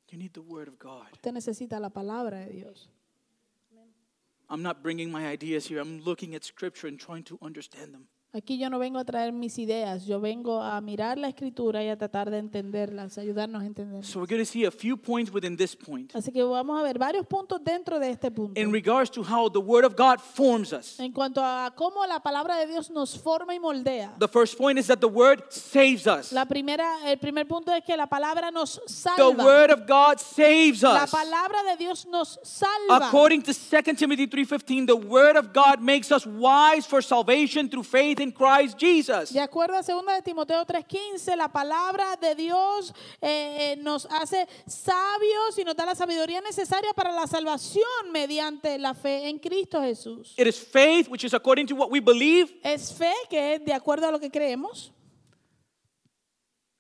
[0.09, 1.05] You need the Word of God.
[1.13, 2.87] Usted necesita la palabra de Dios.
[4.49, 5.79] I'm not bringing my ideas here.
[5.79, 8.07] I'm looking at Scripture and trying to understand them.
[8.35, 11.89] Aquí yo no vengo a traer mis ideas, yo vengo a mirar la escritura y
[11.89, 14.03] a tratar de entenderlas, ayudarnos a entender.
[14.03, 16.81] So, we're going to see a few points within this point Así que vamos a
[16.81, 18.59] ver varios puntos dentro de este punto.
[18.59, 20.99] in regards to how the Word of God forms us.
[20.99, 24.15] En cuanto a cómo la palabra de Dios nos forma y moldea.
[24.17, 26.31] The first point is that the Word saves us.
[26.31, 29.43] La primera, el primer punto es que la palabra nos The salva.
[29.43, 31.11] Word of God saves La us.
[31.11, 32.97] palabra de Dios nos salva.
[33.09, 37.83] According to 2 Timothy 3:15, the word of God makes us wise for salvation through
[37.83, 39.31] faith in Christ Jesus.
[39.31, 44.47] De acuerdo a 2 de Timoteo 3:15, la palabra de Dios eh, eh, nos hace
[44.65, 49.81] sabios y nos da la sabiduría necesaria para la salvación mediante la fe en Cristo
[49.81, 50.33] Jesús.
[50.37, 53.73] It is faith which is according to what we believe Es fe que es de
[53.73, 54.91] acuerdo a lo que creemos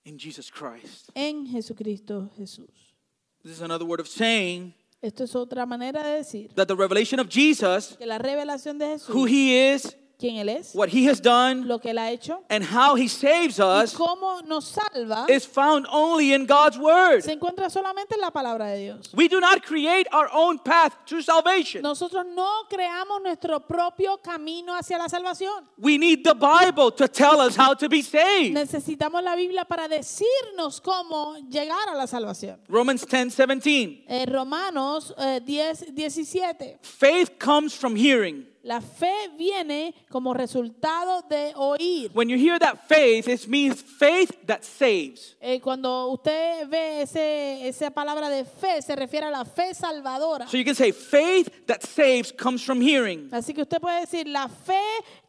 [0.05, 1.09] in Jesus Christ.
[1.13, 2.95] en Jesucristo Jesús.
[3.43, 7.19] This is another word of saying Esto es otra manera de decir that the revelation
[7.19, 11.07] of Jesus, que la revelación de who Jesús, he is, quién Él es, what he
[11.09, 14.65] has done, lo que Él ha hecho and how he saves y us cómo nos
[14.65, 17.21] salva, is found only in God's word.
[17.23, 19.11] se encuentra solamente en la palabra de Dios.
[19.13, 21.81] We do not create our own path to salvation.
[21.81, 25.65] Nosotros no creamos nuestro propio camino hacia la salvación.
[25.77, 28.53] We need the Bible to tell us how to be saved.
[28.55, 32.59] Necesitamos la Biblia para decirnos cómo llegar a la salvación.
[32.67, 34.05] Romans 10 17.
[34.07, 36.79] Eh, Romanos eh, 10, 17.
[36.81, 38.45] Faith comes from hearing.
[38.63, 42.09] La fe viene como resultado de oír.
[42.13, 45.35] When you hear that faith, it means faith that saves.
[45.41, 50.47] Eh, cuando usted ve ese, esa palabra de fe, se refiere a la fe salvadora.
[50.47, 53.29] So you can say faith that saves comes from hearing.
[53.33, 54.79] Así que usted puede decir, la fe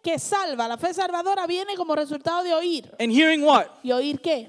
[0.01, 2.89] que salva, la fe salvadora viene como resultado de oír.
[3.01, 3.67] And hearing what?
[3.83, 4.49] ¿Y oír qué?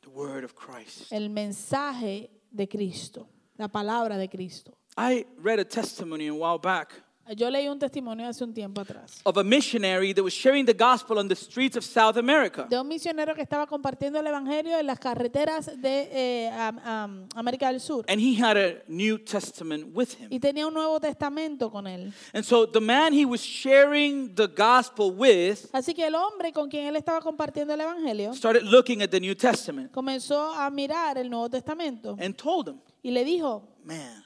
[0.00, 1.12] The word of Christ.
[1.12, 4.78] El mensaje de Cristo, la palabra de Cristo.
[4.96, 6.94] I read a testimony a while back
[7.36, 10.72] Yo leí un testimonio hace un tiempo atrás of a missionary that was sharing the
[10.72, 12.66] gospel on the streets of South America.
[12.70, 17.28] de un misionero que estaba compartiendo el evangelio en las carreteras de eh, am- am-
[17.34, 20.28] América del Sur And he had a New Testament with him.
[20.30, 22.12] y tenía un Nuevo Testamento con él.
[22.32, 26.68] And so the man he was sharing the gospel with Así que el hombre con
[26.70, 31.18] quien él estaba compartiendo el evangelio started looking at the New Testament comenzó a mirar
[31.18, 34.24] el Nuevo Testamento and told him, y le dijo, Man,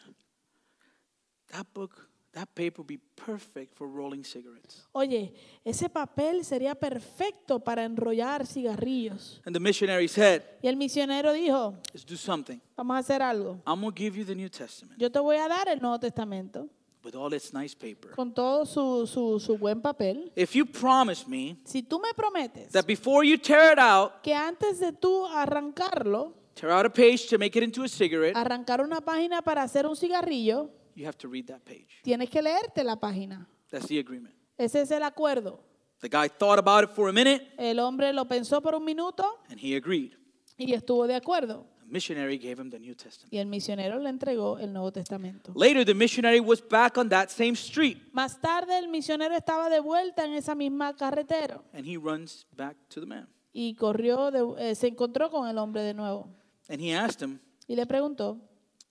[1.50, 4.86] that book, that paper would be perfect for rolling cigarettes.
[4.92, 9.40] oye, ese papel sería perfecto para enrollar cigarrillos.
[9.44, 12.60] And the missionary said, Y el misionero dijo, Let's do something.
[12.76, 13.60] vamos a hacer algo.
[13.66, 15.98] I'm going to give you the New Testament Yo te voy a dar el Nuevo
[16.00, 16.68] Testamento
[17.04, 18.12] with all its nice paper.
[18.12, 20.32] con todo su, su, su buen papel.
[20.36, 24.32] If you promise me Si tú me prometes that before you tear it out, que
[24.34, 28.80] antes de tú arrancarlo, tear out a page to make it into a cigarette, arrancar
[28.80, 31.88] una página para hacer un cigarrillo, you have to read that page.
[32.02, 33.46] tienes que leerte la página.
[33.70, 34.34] That's the agreement.
[34.58, 35.60] Ese es el acuerdo.
[36.00, 39.24] The guy thought about it for a minute El hombre lo pensó por un minuto
[39.50, 40.12] and he agreed.
[40.58, 41.66] y estuvo de acuerdo.
[41.80, 43.32] The missionary gave him the New Testament.
[43.32, 45.52] Y el misionero le entregó el Nuevo Testamento.
[45.54, 49.80] Later, the missionary was back on that same street Más tarde el misionero estaba de
[49.80, 53.28] vuelta en esa misma carretera and he runs back to the man.
[53.52, 56.28] y corrió, de- eh, se encontró con el hombre de nuevo
[56.68, 58.38] And he asked him y le preguntó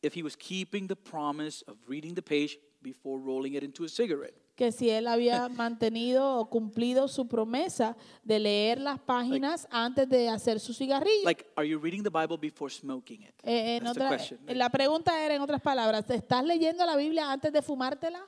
[0.02, 3.90] if he was keeping the promise of reading the page before rolling it into a
[3.90, 4.34] cigarette.
[4.56, 10.30] que si él había mantenido o cumplido su promesa de leer las páginas antes de
[10.30, 11.24] hacer su cigarrillo.
[11.24, 13.34] Like, are you reading the Bible before smoking it?
[13.44, 14.40] Eh, en otra- question.
[14.48, 18.22] la pregunta era, en otras palabras, ¿estás leyendo la Biblia antes de fumártela?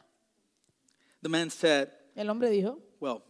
[1.21, 3.21] The man said, El hombre dijo, Well,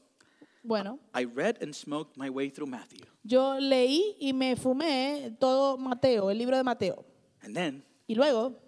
[0.63, 3.05] bueno, I read and smoked my way through Matthew.
[3.23, 7.05] yo leí y me fumé todo Mateo, el libro de Mateo.
[7.41, 8.59] And then Y luego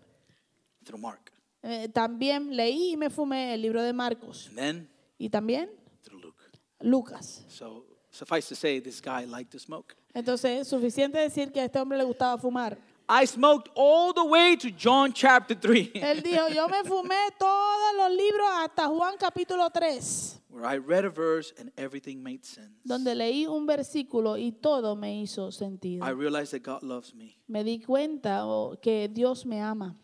[0.84, 1.32] through Mark.
[1.64, 4.48] eh, también leí y me fumé el libro de Marcos.
[4.50, 5.70] And then Y también
[6.04, 6.42] through Luke.
[6.82, 7.46] Lucas.
[7.48, 9.96] So suffice to say, this guy liked to smoke.
[10.14, 12.78] Entonces, es suficiente decir que a este hombre le gustaba fumar.
[13.08, 17.96] I smoked all the way to John chapter 3, Él dijo, yo me fumé todos
[17.98, 22.72] los libros hasta Juan capítulo 3, where I read a verse and everything made sense.
[22.84, 26.04] donde leí un versículo y todo me hizo sentido.
[26.04, 27.38] I realized that God loves me.
[27.48, 29.96] Me di cuenta oh, que Dios me ama,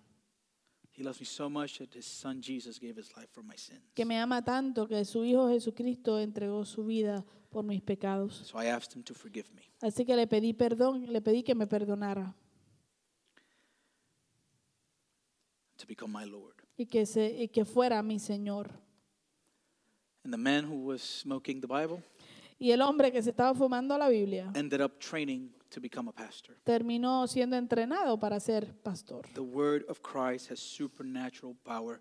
[0.94, 3.82] He loves me so much that his son Jesus gave his life for my sins.
[3.96, 8.44] que me ama tanto que su Hijo Jesucristo entregó su vida por mis pecados.
[8.46, 9.64] So I asked him to forgive me.
[9.82, 12.36] Así que le pedí perdón, le pedí que me perdonara
[15.82, 16.56] to become my Lord.
[16.78, 18.70] y que, se, y que fuera mi Señor.
[20.24, 22.04] And the man who was smoking the Bible
[22.60, 26.12] Y el hombre que se estaba fumando la Biblia ended up training to become a
[26.13, 26.56] pastor.
[26.63, 29.28] terminó siendo entrenado para ser pastor.
[29.34, 32.00] The word of Christ has supernatural power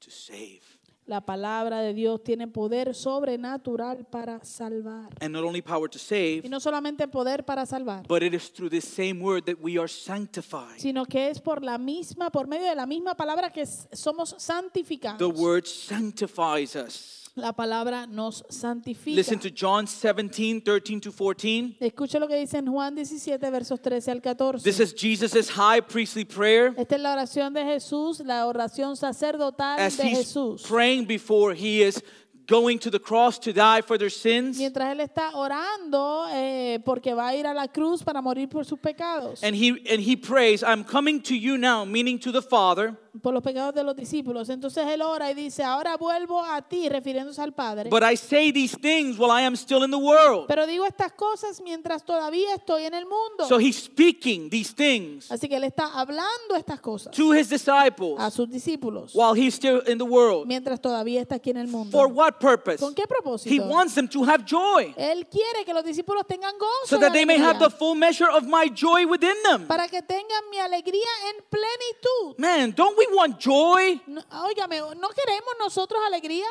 [0.00, 0.60] to save.
[1.06, 5.10] La palabra de Dios tiene poder sobrenatural para salvar.
[5.20, 8.50] And not only power to Y save, no solamente poder para salvar, but it is
[8.50, 10.78] through this same word that we are sanctified.
[10.78, 15.18] sino que es por la misma, por medio de la misma palabra que somos santificados.
[15.18, 17.23] The word sanctifies us.
[17.36, 19.16] La palabra nos santifica.
[19.16, 21.76] Listen to John 17, 13 to 14.
[21.80, 24.62] Escuche lo que dice en Juan 17, versos 13 al 14.
[24.62, 29.80] This is Jesus' high priestly prayer Esta es la oración de Jesús, la oración sacerdotal
[29.80, 30.62] as de he's Jesús.
[30.62, 32.00] praying before he is
[32.46, 34.56] going to the cross to die for their sins.
[34.58, 38.64] Mientras él está orando eh, porque va a ir a la cruz para morir por
[38.64, 42.42] sus pecados, And he and he prays, I'm coming to you now, meaning to the
[42.42, 44.48] Father, por los pecados de los discípulos.
[44.48, 47.88] Entonces él ora y dice, ahora vuelvo a ti, refiriéndose al Padre.
[47.90, 50.46] but I say these things while I am still in the world.
[50.48, 53.46] Pero digo estas cosas mientras todavía estoy en el mundo.
[53.48, 58.16] So he's speaking these things Así que él está hablando estas cosas to his disciples
[58.18, 60.46] a sus discípulos while he's still in the world.
[60.46, 61.96] mientras todavía está aquí en el mundo.
[61.96, 62.78] For what purpose?
[62.78, 63.64] ¿Con qué He propósito?
[63.68, 67.24] wants them to have joy Él quiere que los discípulos tengan gozo so that they
[67.24, 69.66] may have the full measure of my joy within them.
[69.66, 72.34] para que tengan mi alegría en plenitud.
[72.38, 74.00] Man, don't we want joy?
[74.06, 76.46] No, óigame, ¿no queremos nosotros alegría?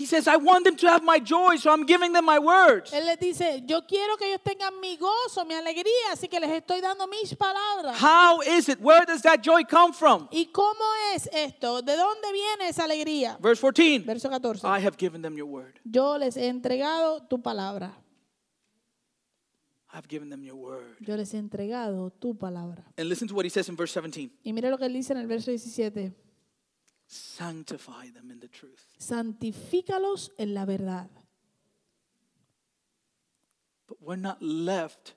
[0.00, 2.90] He says, I want them to have my joy, so I'm giving them my words.
[2.90, 6.48] Él les dice, yo quiero que ellos tengan mi gozo, mi alegría, así que les
[6.50, 7.98] estoy dando mis palabras.
[8.00, 8.80] How is it?
[8.80, 10.26] Where does that joy come from?
[10.30, 11.82] ¿Y cómo es esto?
[11.82, 13.36] ¿De dónde viene esa alegría?
[13.42, 14.66] Verse 14 Verso 14.
[14.66, 15.78] I have given them your word.
[15.84, 17.92] Yo les he entregado tu palabra.
[19.92, 20.96] I've given them your word.
[21.00, 22.84] Yo les he entregado tu palabra.
[22.96, 25.10] And listen to what he says in verse 17 Y mire lo que él dice
[25.10, 26.12] en el verso 17.
[27.06, 28.84] Sanctify them in the truth.
[28.98, 31.08] Santifícalos en la verdad.
[33.88, 35.14] But we're not left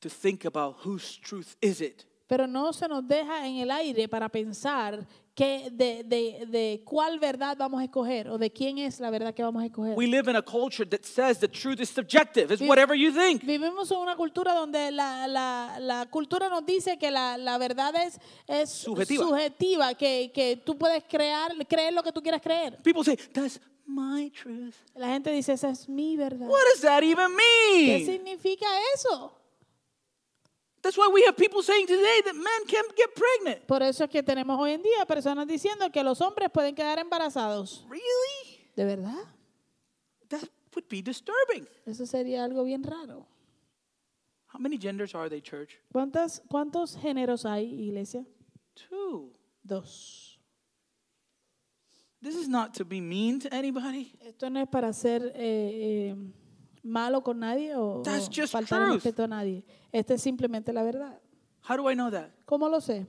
[0.00, 2.04] to think about whose truth is it.
[2.26, 7.18] Pero no se nos deja en el aire para pensar que de, de- de cuál
[7.18, 9.96] verdad vamos a escoger o de quién es la verdad que vamos a escoger.
[9.96, 12.52] We live in a culture that says the truth is subjective.
[12.52, 13.42] It's whatever you think.
[13.42, 17.94] Vivimos en una cultura donde la, la- la cultura nos dice que la, la verdad
[17.96, 19.24] es, es Subjetiva.
[19.26, 22.78] subjetiva, que, que tú puedes crear, creer lo que tú quieras creer.
[22.82, 24.74] People say, That's my truth.
[24.94, 26.46] La gente dice, esa es mi verdad.
[26.48, 28.06] What does that even ¿Qué mean?
[28.06, 29.32] significa eso?
[30.82, 33.66] That's why we have people saying today that men can't get pregnant.
[33.68, 36.98] Por eso es que tenemos hoy en día personas diciendo que los hombres pueden quedar
[36.98, 37.84] embarazados.
[37.88, 38.66] Really?
[38.74, 39.24] ¿De verdad?
[40.28, 41.68] That would be disturbing.
[41.86, 43.26] Eso sería algo bien raro.
[44.52, 45.78] How many genders are they, church?
[45.92, 48.26] ¿Cuántas, ¿Cuántos géneros hay, iglesia?
[48.74, 49.32] Two.
[49.64, 50.38] Dos.
[52.20, 54.12] This is not to be mean to anybody.
[54.20, 56.16] Esto no es para ser eh, eh,
[56.82, 58.94] malo con nadie o, o That's just faltar truth.
[59.04, 59.64] respeto a nadie.
[59.92, 61.20] Esta es simplemente la verdad.
[61.68, 62.30] How do I know that?
[62.44, 63.06] ¿Cómo lo sé?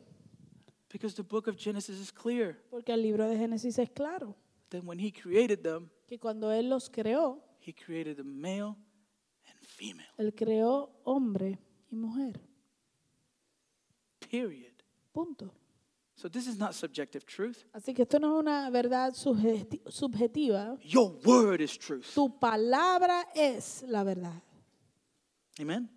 [0.92, 4.36] Because the book of Genesis is clear Porque el libro de Génesis es claro
[4.70, 8.76] that when he created them, que cuando Él los creó, he created them male
[9.46, 10.08] and female.
[10.18, 11.60] Él creó hombre
[11.90, 12.40] y mujer.
[14.30, 14.74] Period.
[15.12, 15.52] Punto.
[16.16, 17.66] So this is not subjective truth.
[17.74, 20.78] Así que esto no es una verdad subjetiva.
[20.82, 22.14] Your word is truth.
[22.14, 24.42] Tu palabra es la verdad.
[25.60, 25.90] Amen.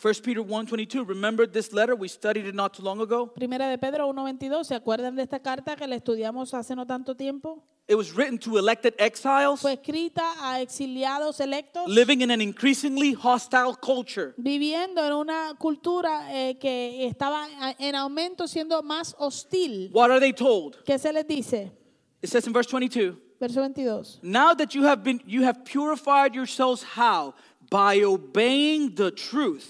[0.00, 1.04] 1 Peter 1:22.
[1.06, 1.94] Remember this letter?
[1.94, 3.32] We studied it not too long ago.
[3.32, 7.16] Primera de Pedro 1.22, ¿se acuerdan de esta carta que la estudiamos hace no tanto
[7.16, 7.64] tiempo?
[7.88, 13.14] It was written to elected exiles Fue escrita a exiliados electos living in an increasingly
[13.14, 14.34] hostile culture.
[14.36, 17.46] viviendo en una cultura eh, que estaba
[17.78, 19.90] en aumento siendo más hostil.
[19.92, 20.76] What are they told?
[20.84, 21.72] ¿Qué se les dice?
[22.20, 24.18] It says in verse 22, Verso 22.
[24.22, 27.34] Now that you have been you have purified yourselves how?
[27.70, 29.66] By obeying the truth.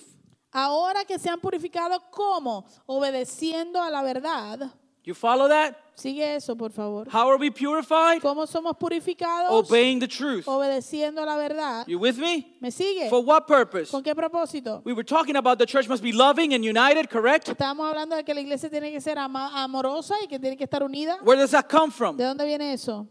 [0.52, 2.64] Ahora que se han purificado, ¿cómo?
[2.86, 4.72] Obedeciendo a la verdad.
[5.04, 5.76] You follow that?
[5.98, 7.08] Sigue eso, por favor.
[7.12, 8.22] How are we purified?
[8.22, 9.50] ¿Cómo somos purificados?
[9.50, 10.46] Obeying the truth.
[10.46, 11.84] Obedeciendo la verdad.
[11.88, 12.56] You with me?
[12.60, 13.08] ¿Me sigue?
[13.10, 13.90] For what purpose?
[13.90, 14.80] ¿Con qué propósito?
[14.84, 17.48] We were talking about the church must be loving and united, correct?
[17.48, 20.84] Estábamos hablando de que la iglesia tiene que ser amorosa y que tiene que estar
[20.84, 21.18] unida.
[21.24, 22.16] Where does that come from?
[22.16, 23.08] ¿De dónde viene eso?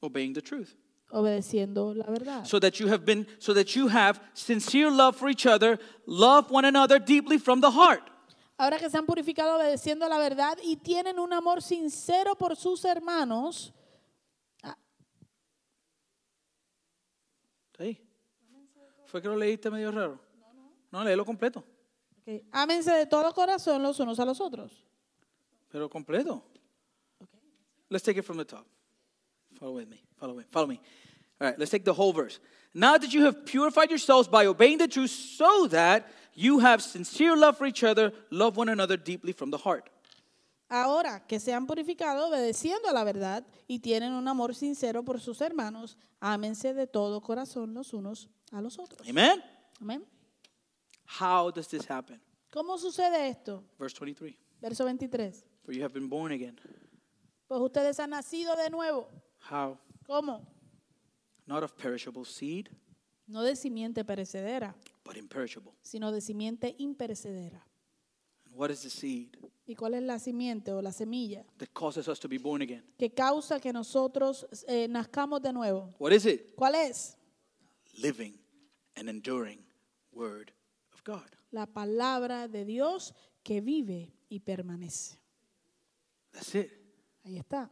[0.00, 0.74] Obeying the truth.
[1.12, 2.44] Obedeciendo la verdad.
[2.44, 6.50] So that you have been so that you have sincere love for each other, love
[6.50, 8.10] one another deeply from the heart.
[8.56, 12.84] Ahora que se han purificado obedeciendo la verdad y tienen un amor sincero por sus
[12.84, 13.72] hermanos,
[17.78, 18.00] Ahí.
[19.06, 20.20] ¿Fue que lo leíste medio raro?
[20.90, 21.64] No, léelo completo.
[22.22, 24.84] ok, ámense de todo corazón los unos a los otros.
[25.70, 26.42] Pero completo.
[27.88, 28.66] Let's take it from the top.
[29.58, 30.00] Follow with me.
[30.16, 30.44] Follow me.
[30.50, 30.80] Follow me.
[31.40, 32.38] All right, let's take the whole verse.
[32.72, 37.36] Now that you have purified yourselves by obeying the truth, so that you have sincere
[37.36, 39.90] love for each other, love one another deeply from the heart.
[40.68, 45.20] Ahora que se han purificado obedeciendo a la verdad y tienen un amor sincero por
[45.20, 49.08] sus hermanos, ámense de todo corazón los unos a los otros.
[49.08, 49.42] Amen?
[49.80, 50.04] Amén.
[51.20, 52.20] How does this happen?
[52.50, 53.62] ¿Cómo sucede esto?
[53.78, 54.34] Verse 23.
[54.60, 55.44] Verso 23.
[55.64, 56.58] For you have been born again.
[57.46, 59.08] Pues ustedes han nacido de nuevo.
[59.50, 59.78] How?
[60.06, 60.46] ¿Cómo?
[61.46, 62.68] Not of perishable seed,
[63.26, 64.74] No de simiente perecedera,
[65.04, 65.72] but imperishable.
[65.82, 67.64] sino de simiente imperecedera.
[68.46, 69.36] And what is the seed
[69.66, 72.84] ¿Y cuál es la simiente o la semilla that causes us to be born again?
[72.98, 75.94] que causa que nosotros eh, nazcamos de nuevo?
[75.98, 76.54] What is it?
[76.54, 77.16] ¿Cuál es?
[77.94, 78.38] Living
[78.96, 79.64] and enduring
[80.12, 80.52] word
[80.92, 81.28] of God.
[81.50, 85.18] La palabra de Dios que vive y permanece.
[86.32, 86.70] That's it.
[87.24, 87.70] Ahí está.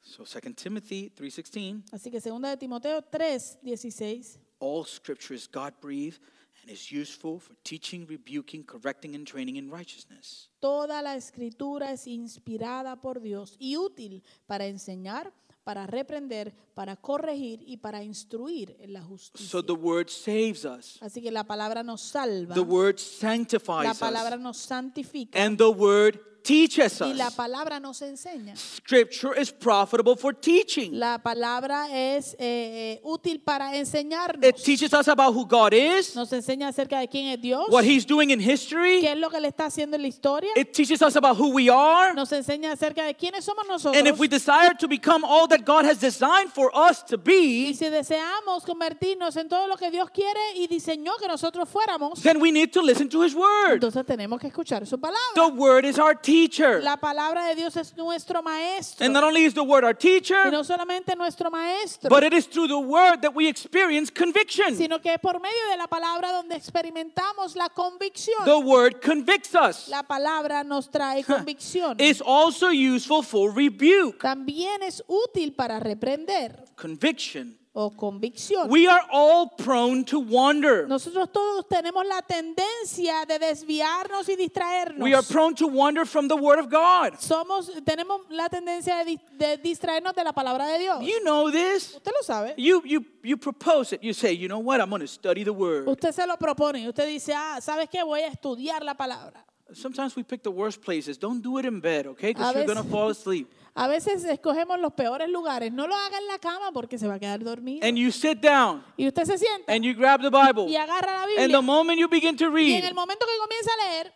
[0.00, 4.38] So 2 Timothy 3:16, Así que segunda de Timoteo 3, 16.
[4.64, 6.18] All scripture is God-breathed
[6.62, 10.48] and is useful for teaching, rebuking, correcting and training in righteousness.
[10.60, 15.32] Toda la escritura es inspirada por Dios y útil para enseñar,
[15.64, 19.46] para reprender, para corregir y para instruir en la justicia.
[19.46, 20.98] So the word saves us.
[21.02, 24.42] Así que la palabra nos salva, The word sanctifies la palabra us.
[24.42, 27.34] nos santifica And the word teaches y la us.
[27.34, 28.54] palabra nos enseña.
[28.56, 30.92] Scripture is profitable for teaching.
[30.98, 34.44] La palabra es eh, eh, útil para enseñarnos.
[34.44, 37.82] It teaches us about who God is, Nos enseña acerca de quién es Dios, what
[37.84, 39.00] he's doing in history.
[39.00, 40.50] qué es lo que le está haciendo en la historia.
[40.54, 42.14] It teaches us about who we are.
[42.14, 43.96] Nos enseña acerca de quiénes somos nosotros.
[43.98, 47.70] And if we desire to become all that God has designed for us to be,
[47.70, 52.20] Y si deseamos convertirnos en todo lo que Dios quiere y diseñó que nosotros fuéramos,
[52.22, 53.74] then we need to listen to his word.
[53.82, 55.18] entonces tenemos que escuchar su palabra.
[55.34, 56.33] The word is our teacher.
[56.82, 59.04] La palabra de Dios es nuestro maestro.
[59.04, 62.32] And not only is the word our Y teacher, no solamente nuestro maestro, but it
[62.32, 64.76] is through the word that we experience conviction.
[64.76, 68.44] sino que por medio de la palabra donde experimentamos la convicción.
[68.44, 69.88] The word convicts us.
[69.88, 71.96] La palabra nos trae convicción.
[72.00, 77.56] It's also useful for rebuke, También es útil para reprender conviction.
[77.74, 78.70] O convicción.
[78.70, 80.86] We are all prone to wander.
[80.86, 85.00] Nosotros todos tenemos la tendencia de desviarnos y distraernos.
[85.00, 87.18] We are prone to wander from the word of God.
[87.18, 91.02] Somos, tenemos la tendencia de, de distraernos de la palabra de Dios.
[91.02, 91.96] You know this.
[91.96, 92.54] Usted lo sabe.
[92.56, 94.04] You you you propose it.
[94.04, 94.80] You say, you know what?
[94.80, 95.88] I'm going to study the word.
[95.88, 98.04] Usted se lo propone y usted dice, ah, ¿sabes qué?
[98.04, 99.44] Voy a estudiar la palabra.
[99.72, 101.18] Sometimes we pick the worst places.
[101.18, 102.32] Don't do it in bed, okay?
[102.32, 103.50] Because you're going to fall asleep.
[103.76, 105.72] A veces escogemos los peores lugares.
[105.72, 107.84] No lo haga en la cama porque se va a quedar dormido.
[107.86, 110.70] And you sit down y usted se sienta and you grab the Bible.
[110.70, 111.56] y agarra la And Biblia.
[111.58, 114.12] the moment you begin to y en read, el momento que comienza a leer,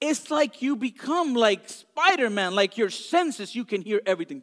[0.00, 4.42] it's like you become like Spider-Man, like your senses, you can hear everything.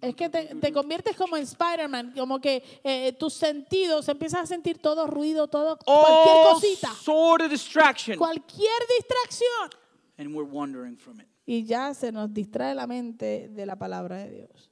[0.00, 4.46] es que te, te conviertes como en Spider-Man, como que eh, tus sentidos empiezas a
[4.46, 8.16] sentir todo ruido, todo, cualquier cosita, sort of distraction.
[8.18, 9.70] cualquier distracción.
[10.18, 11.26] And we're wandering from it.
[11.44, 14.68] Y ya se nos distrae la mente de la palabra de Dios.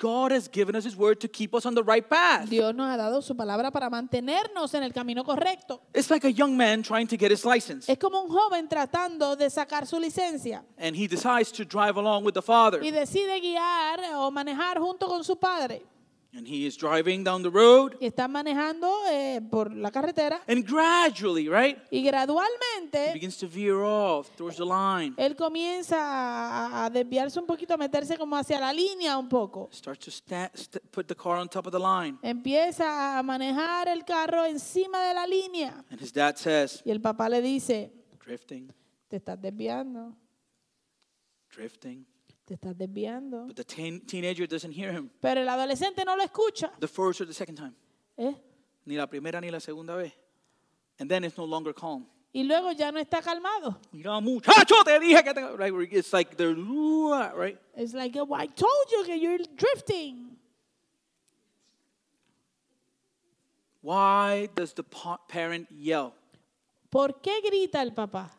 [0.00, 2.48] God has given us His word to keep us on the right path.
[2.48, 5.82] Dios nos ha dado su palabra para mantenernos en el camino correcto.
[5.92, 9.34] It's like a young man trying to get his license, Es como un joven tratando
[9.34, 12.80] de sacar su licencia and he decides to drive along with the father.
[12.80, 15.82] y decide guiar o manejar junto con su padre.
[16.34, 20.62] And he is driving down the road, Y está manejando eh, por la carretera and
[20.62, 25.14] gradually, right, y he gradualmente begins to veer off towards the line.
[25.16, 29.70] él comienza a, a desviarse un poquito, a meterse como hacia la línea un poco.
[29.72, 32.18] Starts to sta- st- put the car on top of the line.
[32.22, 35.82] Empieza a manejar el carro encima de la línea.
[35.90, 37.90] And his dad says, Y el papá le dice,
[38.22, 38.70] drifting,
[39.08, 40.14] te estás desviando,
[41.56, 42.04] drifting.
[42.48, 43.46] Te estás desviando.
[43.46, 46.72] But the teen- teenager doesn't hear him Pero el adolescente no lo escucha.
[46.80, 47.74] the first or the second time,
[48.16, 48.34] ¿eh?
[48.86, 50.12] ni la primera ni la segunda vez.
[50.98, 52.06] And then it's no longer calm.
[52.32, 53.78] Y luego ya no está calmado.
[53.92, 55.56] Mira, muchacho, te dije que te...
[55.56, 57.58] Right, it's like they're, right?
[57.74, 60.36] Es like, oh, I told you que you're drifting.
[63.82, 66.12] Why does the pa- parent yell?
[66.90, 68.30] ¿Por qué grita el papá?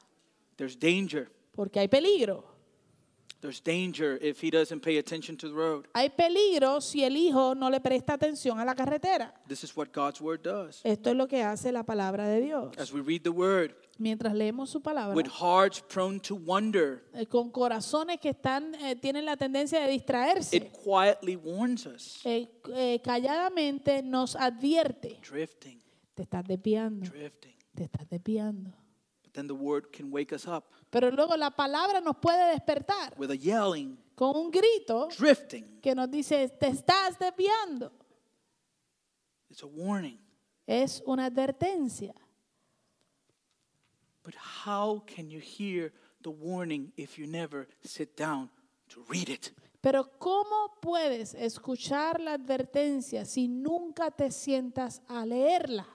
[0.58, 1.30] There's danger.
[1.56, 2.44] Porque hay peligro.
[3.42, 5.88] There's danger if he doesn't pay attention to the road.
[5.94, 9.34] Hay peligro si el hijo no le presta atención a la carretera.
[9.48, 10.82] This is what God's word does.
[10.84, 12.78] Esto es lo que hace la palabra de Dios.
[12.78, 17.26] As we read the word, Mientras leemos su palabra, with hearts prone to wonder, eh,
[17.28, 22.20] con corazones que están, eh, tienen la tendencia de distraerse, it quietly warns us.
[22.26, 25.18] eh, calladamente nos advierte.
[25.22, 25.82] Drifting,
[26.14, 27.56] Te estás desviando, drifting.
[27.76, 28.72] te estás desviando.
[29.24, 33.14] But then the word can wake us up Pero luego la palabra nos puede despertar
[33.18, 35.80] with a yelling, con un grito drifting.
[35.82, 37.92] que nos dice, te estás desviando.
[39.50, 40.20] It's a warning.
[40.66, 42.14] Es una advertencia.
[44.24, 44.36] But
[44.66, 48.50] how can you hear the warning if you never sit down
[48.90, 49.52] to read it?
[49.82, 55.88] Pero ¿cómo puedes escuchar la advertencia si nunca te sientas a leerla?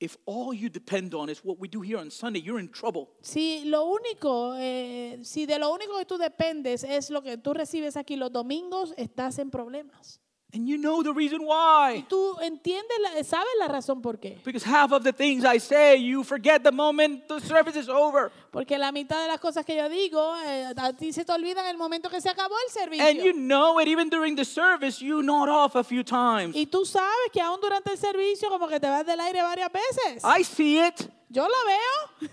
[0.00, 3.10] If all you depend on is what we do here on Sunday, you're in trouble.
[3.22, 7.54] Si lo único, eh, si de lo único que tú dependes es lo que tú
[7.54, 10.20] recibes aquí los domingos, estás en problemas.
[10.54, 12.04] And you know the reason why.
[12.08, 14.38] Tú entiendes, la- sabes la razón por qué.
[14.44, 18.30] Because half of the things I say, you forget the moment the service is over.
[18.52, 21.66] Porque la mitad de las cosas que yo digo, eh, a ti se te olvidan
[21.66, 23.04] el momento que se acabó el servicio.
[23.04, 26.54] And you know it, even during the service, you nod off a few times.
[26.54, 29.70] Y tú sabes que aún durante el servicio como que te vas del aire varias
[29.72, 30.22] veces.
[30.22, 31.08] I see it.
[31.30, 32.30] Yo lo veo.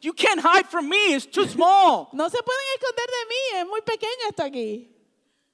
[0.00, 2.08] You can't hide from me, it's too small.
[2.14, 4.88] No se pueden esconder de mí, es muy pequeño esto aquí.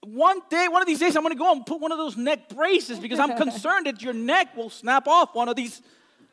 [0.06, 2.48] One day, one of these days, I'm gonna go and put one of those neck
[2.48, 5.80] braces because I'm concerned that your neck will snap off one of these.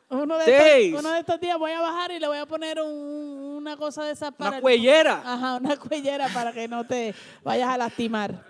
[0.09, 0.93] Uno de, Days.
[0.93, 3.77] estos, uno de estos días voy a bajar y le voy a poner un- una
[3.77, 5.21] cosa de esa para Una el- cuellera.
[5.23, 7.15] Ajá, una cuellera para que no te
[7.45, 8.43] vayas a lastimar.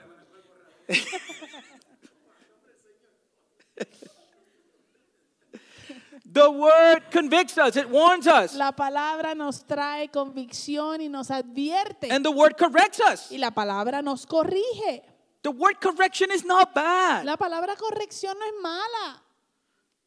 [6.33, 8.53] The word convicts us, it warns us.
[8.53, 12.09] La palabra nos trae convicción y nos advierte.
[12.11, 13.31] And the word corrects us.
[13.31, 15.03] y la palabra nos corrige.
[15.43, 17.25] The word correction is not bad.
[17.25, 19.21] La palabra corrección no es mala.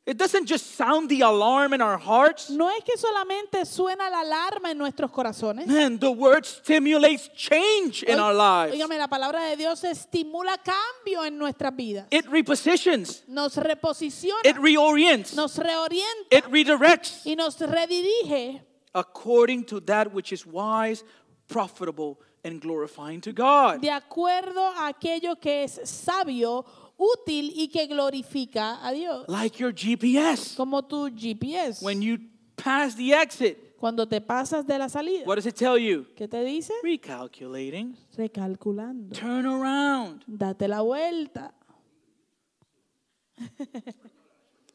[0.07, 2.51] It doesn't just sound the alarm in our hearts.
[2.51, 5.67] No es que solamente suena la alarma en nuestros corazones.
[5.67, 8.75] Man, the word stimulates change in our lives.
[8.75, 12.07] Dígame, la palabra de Dios estimula cambio en nuestras vidas.
[12.11, 18.61] It repositions, Nos reposiciona, it reorients, nos reorienta it redirects y nos redirige
[18.95, 21.03] according to that which is wise,
[21.49, 23.81] profitable, and glorifying to God.
[23.81, 26.65] de acuerdo a aquello que es sabio,
[26.97, 29.25] útil y que glorifica a Dios.
[29.29, 30.55] Like your GPS.
[30.57, 31.83] Como tu GPS.
[31.85, 32.19] When you
[32.57, 36.07] pass the exit, Cuando te pasas de la salida, what does it tell you?
[36.17, 36.73] ¿qué te dice?
[36.83, 37.97] Recalculating.
[38.17, 39.15] Recalculando.
[39.15, 40.23] Turn around.
[40.27, 41.53] Date la vuelta.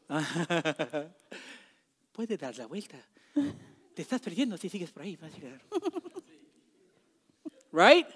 [2.12, 2.98] Puede dar la vuelta.
[3.94, 5.16] Te estás perdiendo si sigues por ahí.
[5.16, 5.60] vas a llegar.
[7.72, 8.06] Right?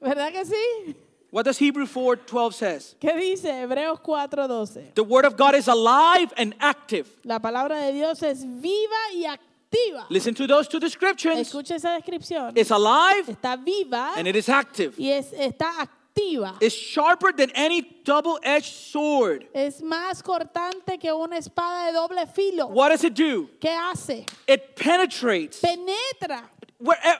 [0.00, 0.94] ¿Verdad que sí?
[1.30, 2.96] What does Hebrew 4:12 says?
[3.00, 4.94] ¿Qué dice Hebreos 4:12?
[4.94, 7.08] The word of God is alive and active.
[7.24, 10.06] La palabra de Dios es viva y activa.
[10.10, 11.38] Listen to those two descriptions.
[11.48, 12.52] Escucha esa descripción.
[12.56, 14.94] It's alive Está viva and it is active.
[14.98, 16.58] y es, está activa.
[16.60, 19.46] It's sharper than any double-edged sword.
[19.54, 22.66] Es más cortante que una espada de doble filo.
[22.66, 23.48] What does it do?
[23.58, 24.26] ¿Qué hace?
[24.46, 26.42] It penetrates Penetra.
[26.78, 27.14] where e,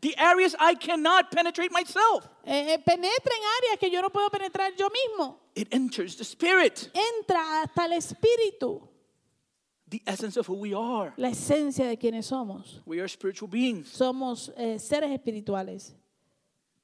[0.00, 2.26] the areas I cannot penetrate myself.
[2.44, 5.36] Eh, penetra en áreas que yo no puedo penetrar yo mismo.
[5.54, 8.88] It enters the spirit, Entra hasta el espíritu,
[9.88, 11.12] the essence of who we are.
[11.16, 12.80] la esencia de quienes somos.
[12.86, 13.88] We are spiritual beings.
[13.90, 15.92] Somos eh, seres espirituales.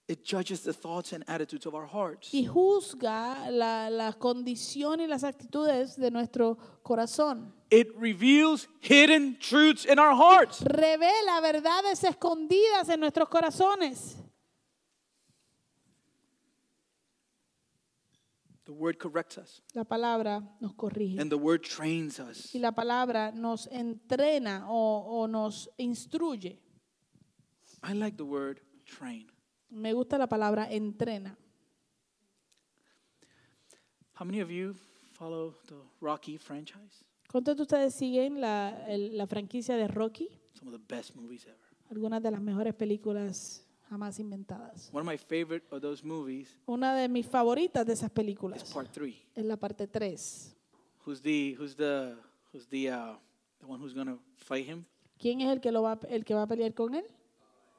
[0.08, 2.32] It judges the thoughts and attitudes of our hearts.
[2.32, 7.52] y juzga la, la condición y las actitudes de nuestro corazón.
[7.70, 10.62] It reveals hidden truths in our hearts.
[10.62, 14.16] Revela verdades escondidas en nuestros corazones.
[18.66, 21.20] The word corrects us, La palabra nos corrige.
[21.20, 22.52] and the word trains us.
[22.52, 26.58] Y la palabra nos entrena o, o nos instruye.
[27.84, 29.26] I like the word train.
[29.76, 31.36] Me gusta la palabra entrena.
[34.18, 34.74] How many of you
[35.12, 37.04] follow the Rocky franchise?
[37.30, 40.28] ¿Cuántos de ustedes siguen la, el- la franquicia de Rocky?
[40.54, 41.58] Some of the best movies ever.
[41.90, 44.88] Algunas de las mejores películas jamás inventadas.
[44.92, 48.64] One of my favorite of those movies Una de mis favoritas de esas is películas
[48.72, 49.22] part three.
[49.34, 50.56] es la parte 3.
[51.04, 52.16] Who's the who's the
[52.52, 53.16] who's the uh,
[53.60, 54.86] the one who's gonna fight him?
[55.18, 57.04] ¿Quién es el que, lo va, el que va a pelear con él?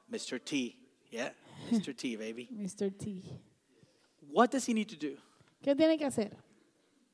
[0.09, 0.39] Mr.
[0.39, 0.75] T.
[1.11, 1.33] Yeah,
[1.72, 1.95] Mr.
[1.95, 2.49] T, baby.
[2.53, 2.91] Mr.
[2.97, 3.24] T.
[4.32, 5.18] What does he need to do?
[5.63, 6.36] ¿Qué tiene que hacer?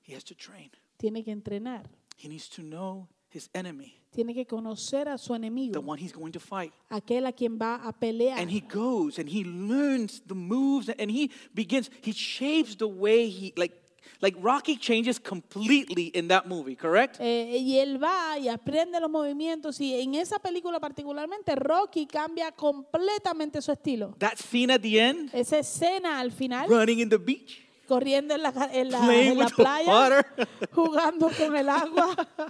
[0.01, 0.69] He has to train.
[0.97, 1.83] Tiene que entrenar.
[2.17, 6.31] He needs to know his enemy, Tiene que conocer a su the one he's going
[6.31, 6.71] to fight.
[6.89, 8.37] aquel a quien va a pelear.
[8.37, 13.27] And he goes and he learns the moves and he begins, he shapes the way
[13.27, 13.73] he, like,
[14.21, 17.17] like Rocky changes completely in that movie, correct?
[17.19, 22.51] Eh, y él va y aprende los movimientos y en esa película particularmente Rocky cambia
[22.51, 24.15] completamente su estilo.
[24.19, 28.43] That scene at the end, Esa escena al final, running in the beach, corriendo en
[28.43, 30.25] la, en la, playing en la with the playa, water.
[30.71, 32.15] jugando con el agua.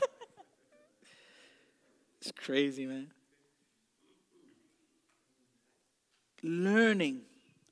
[2.22, 3.12] It's crazy, man.
[6.42, 7.26] Learning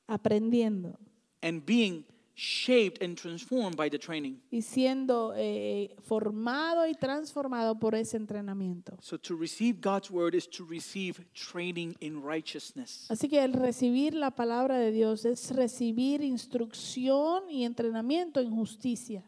[0.07, 0.97] aprendiendo
[1.41, 2.03] and being
[2.35, 4.41] shaped and transformed by the training.
[4.51, 8.97] y siendo eh, formado y transformado por ese entrenamiento.
[9.01, 13.07] So to receive God's word is to receive training in righteousness.
[13.09, 19.23] Así que el recibir la palabra de Dios es recibir instrucción y entrenamiento en justicia.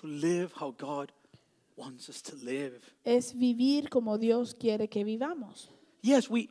[0.00, 1.10] To live how God
[1.76, 2.80] wants us to live.
[3.04, 5.70] Es vivir como Dios quiere que vivamos.
[6.02, 6.48] Yes, we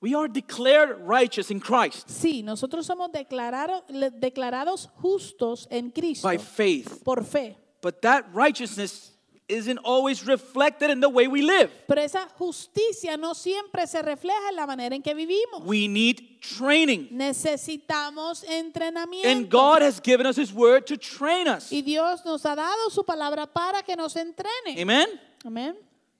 [0.00, 3.84] we are declared righteous in Christ Sí, nosotros somos declarado-
[4.20, 7.02] declarados justos en Cristo by faith.
[7.04, 7.56] por fe.
[7.82, 9.12] But that righteousness
[9.48, 11.70] isn't always reflected in the way we live.
[11.86, 15.62] Pero esa justicia no siempre se refleja en la manera en que vivimos.
[15.64, 17.08] We need training.
[17.12, 19.28] Necesitamos entrenamiento.
[19.30, 19.48] And.
[19.48, 21.70] God has given us his word to train us.
[21.72, 24.80] Y Dios nos ha dado su palabra para que nos entrene.
[24.82, 25.06] Amen.
[25.44, 25.76] Amén.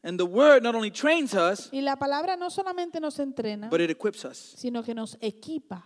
[0.06, 3.80] And the word not only trains us, Y la palabra no solamente nos entrena, but
[3.80, 4.36] it equips us.
[4.56, 5.84] sino que nos equipa.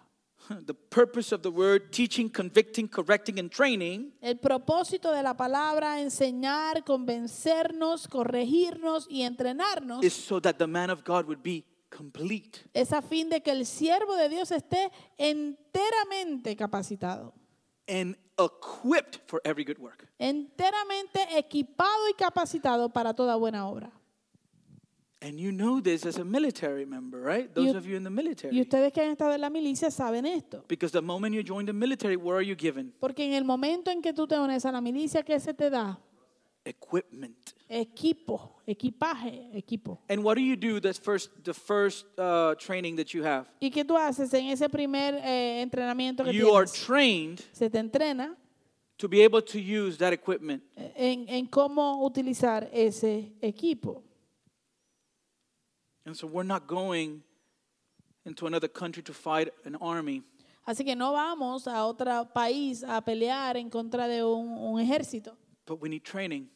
[0.51, 6.01] The purpose of the word teaching, convicting, correcting, and training El propósito de la palabra,
[6.03, 12.59] enseñar, convencernos, corregirnos y entrenarnos, is so that the man of God would be complete.
[12.75, 17.33] es a fin de que el siervo de Dios esté enteramente capacitado,
[17.89, 20.09] and equipped for every good work.
[20.19, 23.93] enteramente equipado y capacitado para toda buena obra.
[25.23, 27.53] And you know this as a military member, right?
[27.55, 28.61] Those You- of you in the Y military.
[28.61, 30.65] ustedes que han estado en la milicia saben esto.
[30.67, 32.93] Because the moment you join the military, what are you given?
[32.99, 35.69] Porque en el momento en que tú te unes a la milicia, ¿qué se te
[35.69, 36.01] da?
[36.65, 37.37] Equipment.
[37.69, 40.01] Equipo, equipaje, equipo.
[40.09, 43.47] And what do you do that's first the first uh, training that you have?
[43.61, 47.79] ¿Y qué tú haces en ese primer eh, entrenamiento que You are trained Se te
[47.79, 48.37] entrena
[48.99, 50.63] to be able to use that equipment.
[50.97, 54.03] en, en cómo utilizar ese equipo.
[56.05, 57.23] And so we're not going
[58.25, 60.23] into another country to fight an army.
[60.65, 65.37] Así que no vamos a otro país a pelear en contra de un, un ejército,
[65.67, 66.49] But we need training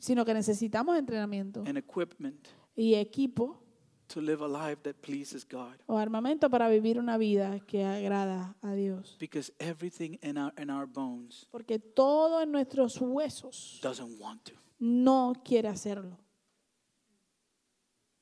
[0.00, 3.62] sino que necesitamos entrenamiento and equipment y equipo
[4.08, 5.76] to live a life that pleases God.
[5.86, 9.16] o armamento para vivir una vida que agrada a Dios.
[9.18, 14.52] Because everything in our in our bones Porque todo en nuestros huesos doesn't want to.
[14.78, 16.18] no quiere hacerlo.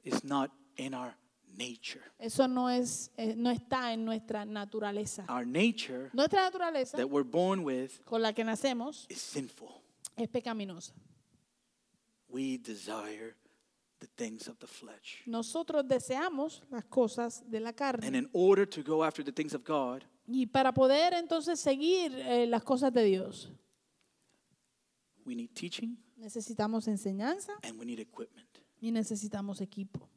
[0.05, 1.15] It's not in our
[1.57, 2.03] nature.
[2.19, 5.25] Eso no, es, eh, no está en nuestra naturaleza.
[5.29, 9.69] Our nature Nuestra naturaleza that we're born with con la que nacemos is sinful.
[10.17, 10.93] es pecaminosa.
[12.29, 13.37] We desire
[14.01, 15.23] the things of the flesh.
[15.27, 18.15] Nosotros deseamos las cosas de la And carne.
[18.19, 22.47] in order to go after the things of God, Y para poder entonces seguir eh,
[22.47, 23.51] las cosas de Dios,
[25.25, 28.49] we need teaching necesitamos enseñanza and we need equipment.
[28.81, 30.09] Y necesitamos equipo.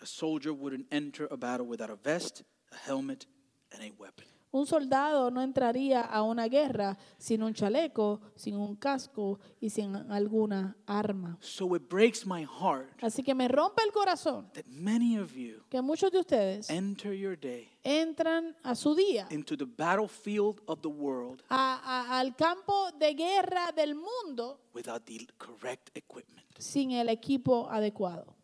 [0.00, 3.26] A soldier wouldn't enter a battle without a vest, a helmet,
[3.72, 4.33] and a weapon.
[4.54, 9.96] Un soldado no entraría a una guerra sin un chaleco, sin un casco y sin
[9.96, 11.36] alguna arma.
[11.40, 15.64] So it breaks my heart Así que me rompe el corazón that many of you
[15.68, 20.80] que muchos de ustedes enter your day entran a su día, into the battlefield of
[20.82, 26.92] the world a- a- al campo de guerra del mundo without the correct equipment sin
[26.92, 28.36] el equipo adecuado,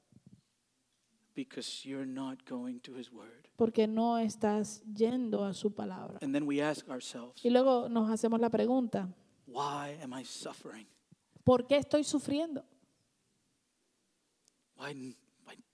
[1.35, 3.49] because you're not going to his word.
[3.57, 6.19] porque no estás yendo a su palabra.
[6.23, 9.09] And then we ask ourselves, Y luego nos hacemos la pregunta,
[9.47, 10.87] why am I suffering?
[11.45, 12.65] ¿por qué estoy sufriendo?
[14.77, 15.15] Why,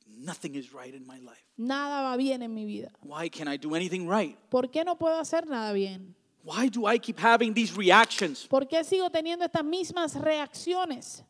[0.06, 1.42] nothing is right in my life?
[1.56, 2.90] Nada va bien en mi vida.
[3.02, 4.36] Why can I do anything right?
[4.50, 6.14] ¿Por qué no puedo hacer nada bien?
[6.42, 8.46] Why do I keep having these reactions?
[8.48, 11.24] ¿Por qué sigo teniendo estas mismas reacciones?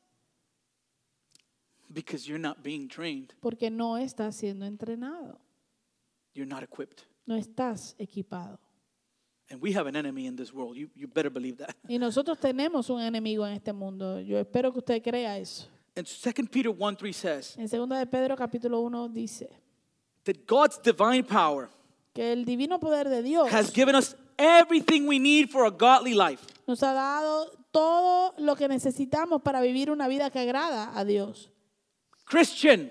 [1.88, 3.32] Because you're not being trained.
[3.40, 5.38] Porque no estás siendo entrenado,
[6.34, 7.04] You're not equipped.
[7.26, 8.58] no estás equipado.
[9.48, 10.76] And we have an enemy in this world.
[10.76, 11.76] You, you better believe that.
[11.88, 14.20] Y nosotros tenemos un enemigo en este mundo.
[14.20, 15.66] Yo espero que usted crea eso.
[15.96, 19.48] And 2 Peter 1 3 says En 2 de Pedro capítulo 1 dice
[20.24, 21.68] that God's divine power
[22.12, 26.12] que el divino poder de Dios has given us everything we need for a godly
[26.12, 26.42] life.
[26.66, 31.50] nos ha dado todo lo que necesitamos para vivir una vida que agrada a Dios.
[32.26, 32.90] Christian,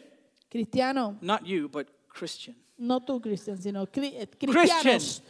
[0.50, 2.56] Cristiano, not you, but Christian.
[2.78, 5.22] no tú, Cristian, sino cri- eh, cristianos.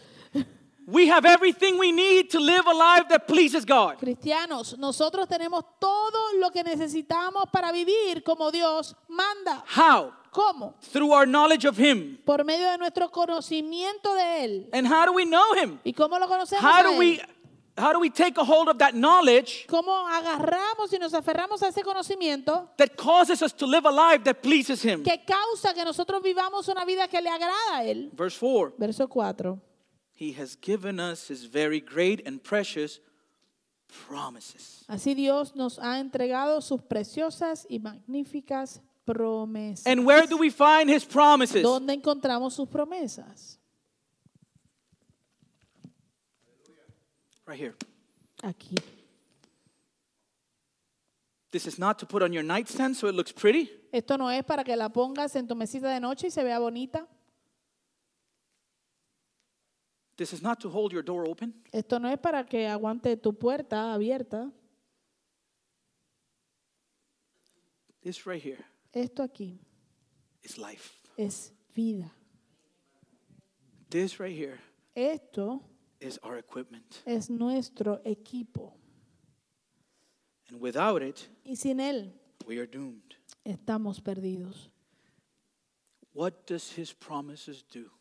[0.88, 3.98] We have everything we need to live a life that pleases God.
[3.98, 9.64] Cristianos, nosotros tenemos todo lo que necesitamos para vivir como Dios manda.
[9.76, 10.14] How?
[10.32, 10.76] ¿Cómo?
[10.92, 12.20] Through our knowledge of Him.
[12.24, 14.70] Por medio de nuestro conocimiento de Él.
[14.74, 15.80] And how do we know Him?
[15.84, 16.62] ¿Y cómo lo conocemos?
[16.62, 17.20] How do we
[17.78, 21.68] how do we take a hold of that knowledge ¿Cómo agarramos y nos aferramos a
[21.68, 25.04] ese conocimiento that causes us to live a life that pleases Him?
[25.04, 28.10] que causa que nosotros vivamos una vida que le agrada a Él?
[28.14, 29.60] Verse 4 Verso 4.
[30.18, 33.02] He has given us His very great and precious
[34.08, 34.86] promises.
[34.88, 39.86] Así Dios nos ha entregado sus preciosas y magníficas promesas.
[39.86, 41.64] And where do we find His promises?
[41.64, 43.60] ¿Dónde encontramos sus promesas?
[47.48, 47.76] Right here.
[48.44, 48.78] Aquí.
[51.52, 53.70] This is not to put on your nightstand so it looks pretty.
[53.94, 56.60] Esto no es para que la pongas en tu mesita de noche y se vea
[56.60, 57.08] bonita.
[60.18, 61.54] This is not to hold your door open.
[61.72, 64.52] Esto no es para que aguante tu puerta abierta.
[68.02, 69.60] This right here Esto aquí
[70.44, 71.00] is life.
[71.18, 72.12] es vida.
[73.90, 74.60] This right here
[74.96, 75.62] Esto
[76.00, 77.02] is our equipment.
[77.06, 78.74] es nuestro equipo.
[80.50, 82.14] And without it, Y sin él
[82.48, 83.16] we are doomed.
[83.44, 84.70] estamos perdidos.
[86.14, 87.92] What does his promises do?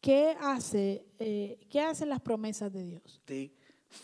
[0.00, 3.20] ¿Qué, hace, eh, ¿Qué hacen las promesas de Dios?
[3.24, 3.52] They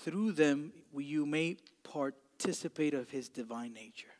[0.04, 4.12] through them you may participate of his divine nature.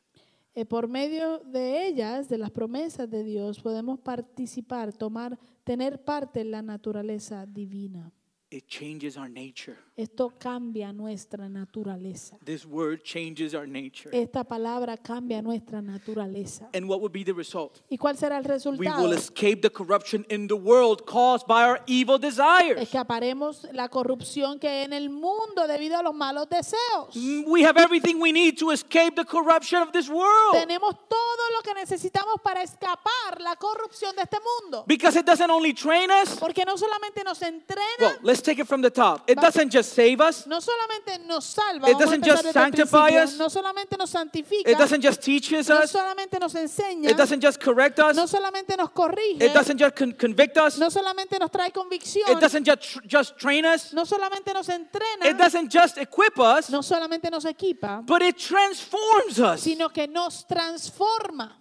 [0.55, 6.41] Eh, por medio de ellas, de las promesas de Dios, podemos participar, tomar, tener parte
[6.41, 8.11] en la naturaleza divina.
[8.51, 9.76] It changes our nature.
[9.94, 12.38] Esto cambia nuestra naturaleza.
[12.44, 14.09] This word changes our nature.
[14.11, 16.70] Esta palabra cambia nuestra naturaleza.
[16.72, 17.82] And what would be the result?
[17.90, 19.03] ¿Y cuál será el We resultado?
[19.03, 22.80] will escape the corruption in the world caused by our evil desires.
[22.80, 27.14] Escaparemos la corrupción que hay en el mundo debido a los malos deseos.
[27.46, 30.55] We have everything we need to escape the corruption of this world.
[30.55, 34.84] Tenemos todo lo que necesitamos para escapar la corrupción de este mundo.
[34.86, 36.38] Because it doesn't only train us.
[36.38, 39.28] Porque no solamente nos entrena, Well, let's take it from the top.
[39.28, 40.47] It doesn't just save us.
[40.47, 43.36] no solamente nos salva, It doesn't just sanctify us.
[43.39, 45.68] no solamente nos santifica, It doesn't just teach us.
[45.68, 48.16] no solamente nos enseña, It doesn't just correct us.
[48.16, 50.78] no solamente nos corrige, It doesn't just con- convict us.
[50.78, 53.93] no solamente nos trae convicción, It doesn't just, tr- just train us.
[53.93, 58.39] no solamente nos entrena, It doesn't just equip us, no solamente nos equipa, but it
[58.39, 59.62] transforms us.
[59.62, 61.53] sino que nos transforma.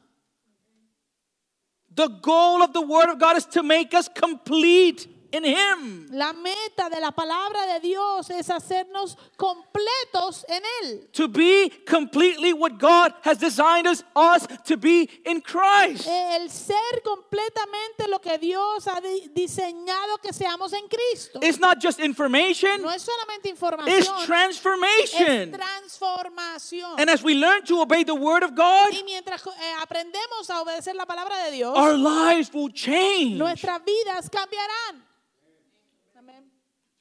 [1.95, 6.33] The goal of the Word of God is to make us complete in Him, La
[6.33, 11.07] meta de la palabra de Dios es hacernos completos en Él.
[11.13, 16.07] to be completely what God has designed us, us to be in Christ.
[16.07, 18.99] El ser completamente lo que Dios ha
[19.33, 21.39] diseñado que seamos en Cristo.
[21.41, 25.51] It's not just information, No es solamente it's información, es transformation.
[25.51, 26.99] transformación.
[26.99, 29.51] And as we learn to obey the Word of God, Y mientras eh,
[29.81, 33.37] aprendemos a obedecer la palabra de Dios, our lives will change.
[33.37, 35.03] nuestras vidas cambiarán.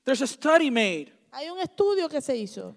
[0.07, 2.75] There's a study made Hay un estudio que se hizo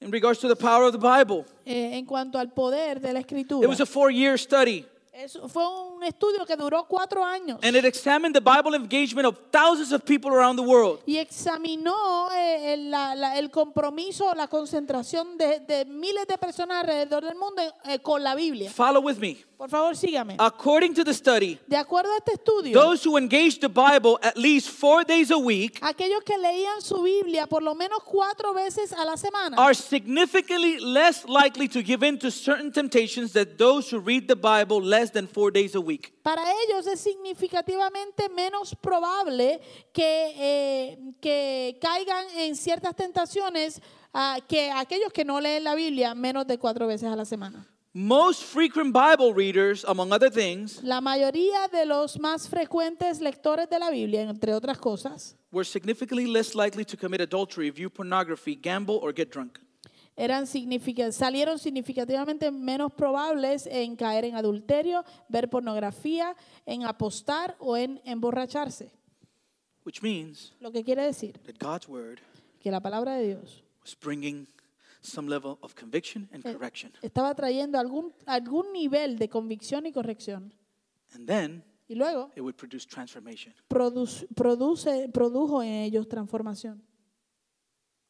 [0.00, 1.44] in regards to the power of the Bible.
[1.64, 3.68] eh, en cuanto al poder de la It escritura.
[3.68, 4.84] was a four year study.
[5.12, 7.58] Es- fue un un estudio que duró cuatro años.
[7.62, 11.00] and it examined the Bible engagement of thousands of people around the world.
[11.06, 16.78] y examinó eh, el, la- la- el compromiso, la concentración de, de miles de personas
[16.84, 18.70] alrededor del mundo eh, con la Biblia.
[18.70, 19.36] Follow with me.
[19.56, 20.34] Por favor, sígame.
[20.40, 24.36] According to the study, De acuerdo a este estudio, those who engaged the Bible at
[24.36, 28.92] least four days a week aquellos que leían su Biblia por lo menos cuatro veces
[28.92, 33.88] a la semana are significantly less likely to give in to certain temptations than those
[33.88, 35.91] who read the Bible less than four days a week.
[36.22, 39.60] Para ellos es significativamente menos probable
[39.92, 43.80] que, eh, que caigan en ciertas tentaciones
[44.12, 47.66] ah, que aquellos que no leen la Biblia menos de cuatro veces a la semana.
[47.94, 53.78] Most frequent Bible readers, among other things, La mayoría de los más frecuentes lectores de
[53.78, 58.98] la Biblia, entre otras cosas, were significantly less likely to commit adultery, view pornography, gamble,
[59.02, 59.58] or get drunk.
[60.16, 66.36] Eran salieron significativamente menos probables en caer en adulterio, ver pornografía,
[66.66, 68.92] en apostar o en emborracharse.
[69.84, 72.20] Which means Lo que quiere decir that God's word
[72.60, 74.46] que la palabra de Dios was bringing
[75.00, 76.92] some level of conviction and eh, correction.
[77.02, 80.54] estaba trayendo algún, algún nivel de convicción y corrección.
[81.14, 83.52] And then Y luego it would produce transformation.
[83.68, 86.80] produce, produce, produjo en ellos transformación.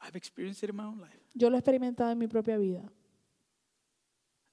[0.03, 1.17] I've experienced it in my own life.
[1.35, 2.83] Yo lo he experimentado en mi propia vida.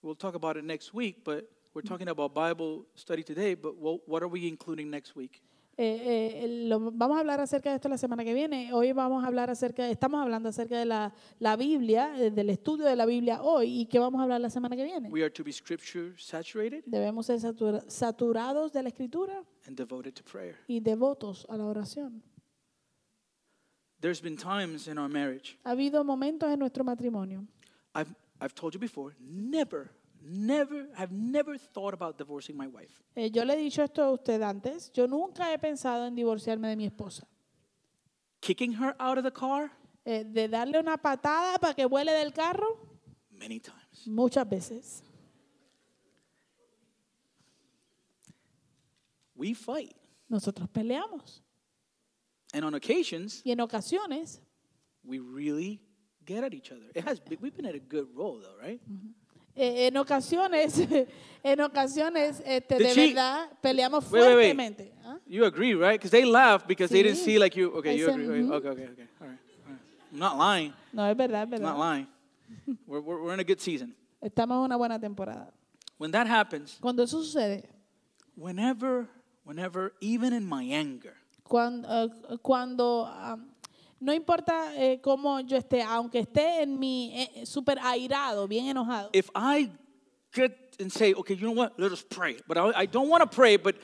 [0.01, 4.23] We'll talk about it next week, but we're talking about Bible study today, but what,
[4.23, 5.41] are we including next week?
[5.81, 8.73] Eh, eh, lo- vamos a hablar acerca de esto la semana que viene.
[8.73, 12.85] Hoy vamos a hablar acerca, estamos hablando acerca de la, la Biblia, eh, del estudio
[12.85, 13.81] de la Biblia hoy.
[13.81, 15.09] ¿Y qué vamos a hablar la semana que viene?
[15.09, 20.13] We are to be scripture saturated Debemos ser satura- saturados de la escritura and devoted
[20.15, 20.57] to prayer.
[20.67, 22.21] y devotos a la oración.
[24.01, 27.45] There's been times in our marriage, Ha habido momentos en nuestro matrimonio.
[27.93, 29.89] I've, I've told you before, never,
[30.23, 33.01] never, I've never thought about divorcing my wife.
[33.15, 34.89] Eh, yo le he dicho esto a usted antes.
[34.93, 37.27] Yo nunca he pensado en divorciarme de mi esposa.
[38.41, 39.69] Kicking her out of the car?
[40.05, 42.77] Eh, de darle una patada para que vuele del carro,
[43.31, 44.07] Many times.
[44.07, 45.03] muchas veces.
[49.35, 49.93] We fight.
[50.29, 51.41] Nosotros peleamos.
[52.53, 54.39] And on occasions, Y en ocasiones
[55.03, 55.79] we really
[56.25, 56.85] get at each other.
[56.95, 58.79] It has been, we've been at a good roll though, right?
[59.55, 60.79] Eh, en ocasiones,
[61.43, 64.55] en ocasiones, este, Did de she- verdad, peleamos Wait, wait, wait.
[64.55, 64.91] fuertemente.
[65.05, 65.17] ¿ah?
[65.27, 65.99] You agree, right?
[65.99, 67.25] Because they laughed because they didn't Sí.
[67.25, 67.71] see like you.
[67.77, 68.41] Okay, I you said, agree.
[68.41, 68.51] mhm.
[68.53, 69.07] Okay, okay, okay.
[69.21, 69.37] All right,
[69.67, 69.79] all right.
[70.13, 70.73] I'm not lying.
[70.93, 71.77] No, es verdad, es I'm not verdad.
[71.79, 72.07] lying.
[72.87, 73.93] We're, we're, we're in a good season.
[74.23, 75.51] Estamos en una buena temporada.
[75.97, 77.65] When that happens, Cuando eso sucede,
[78.35, 79.07] whenever,
[79.43, 81.15] whenever, even in my anger,
[81.49, 83.37] cuando, eh, cuando ah,
[83.99, 89.09] no importa eh, cómo yo esté, aunque esté en mi eh, súper airado, bien enojado,
[89.11, 89.69] if I
[90.31, 91.73] get and say, okay, you know what?
[91.77, 92.37] Let us pray.
[92.47, 93.75] But I, I don't want to pray, but,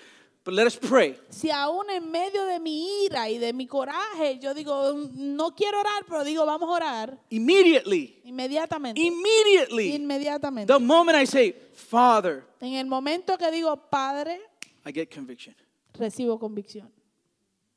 [0.45, 1.17] but let us pray.
[1.29, 5.79] si aún en medio de mi ira y de mi coraje, yo digo, no quiero
[5.81, 10.71] orar, pero digo, vamos a orar, Immediately, inmediatamente, immediately, inmediatamente.
[10.71, 14.39] the moment I say, Father, En el momento que digo, Padre,
[14.85, 15.53] I get conviction.
[15.93, 16.89] recibo convicción.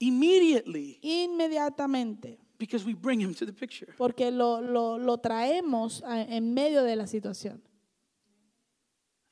[0.01, 2.39] Immediately, Inmediatamente.
[2.59, 3.93] because we bring him to the picture.
[3.97, 7.61] Porque lo, lo, lo traemos a- en medio de la situación.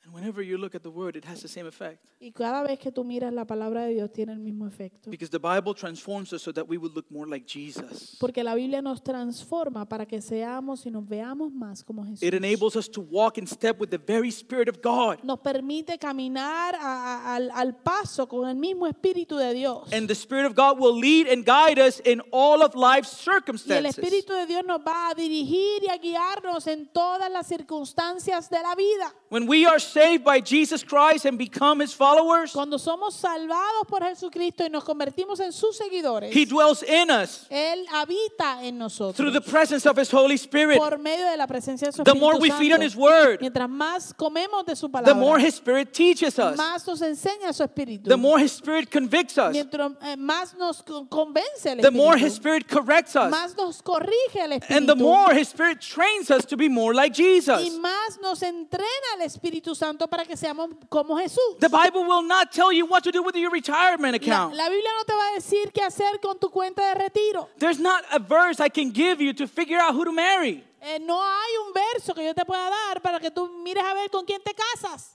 [0.07, 1.99] And whenever you look at the word, it has the same effect.
[2.21, 5.11] Y cada vez que tú miras la palabra de Dios tiene el mismo efecto.
[5.11, 8.15] Because the Bible transforms us so that we would look more like Jesus.
[8.19, 12.23] Porque la Biblia nos transforma para que seamos y nos veamos más como Jesús.
[12.23, 15.19] It enables us to walk in step with the very Spirit of God.
[15.23, 19.91] Nos permite caminar a- a- al, al paso con el mismo Espíritu de Dios.
[19.91, 23.29] And the Spirit of God will lead and guide us in all of life's Y
[23.29, 23.97] el circumstances.
[23.99, 28.61] Espíritu de Dios nos va a dirigir y a guiarnos en todas las circunstancias de
[28.61, 29.13] la vida.
[29.29, 34.01] When we are saved by Jesus Christ and become His followers, Cuando somos salvados por
[34.03, 39.15] Jesucristo y nos convertimos en sus seguidores, He dwells in us Él habita en nosotros.
[39.15, 40.77] through the presence of His Holy Spirit.
[40.77, 43.39] por medio de la presencia de su The Espíritu more we feed on His Word,
[43.41, 47.53] Mientras más comemos de su palabra, the more His Spirit teaches us, más nos enseña
[47.53, 48.07] su Espíritu.
[48.09, 52.33] the more His Spirit convicts us, Mientras eh, más nos convence el the more His
[52.33, 52.37] Espíritu.
[52.37, 54.75] Spirit corrects us, Más nos corrige el espíritu.
[54.77, 57.61] and the more His Spirit trains us to be more like Jesus.
[57.65, 58.85] y más nos entrena
[59.19, 61.57] el Espíritu Santo para que seamos como Jesús.
[61.59, 64.55] The Bible will not tell you what to do with your retirement La, account.
[64.55, 67.49] la Biblia no te va a decir qué hacer con tu cuenta de retiro.
[67.59, 70.63] There's not a verse I can give you to figure out who to marry.
[70.81, 73.93] Eh, no hay un verso que yo te pueda dar para que tú mires a
[73.93, 75.13] ver con quién te casas.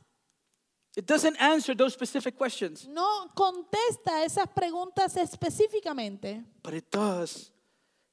[0.96, 7.51] It doesn't answer those specific questions, No contesta esas preguntas específicamente, but it does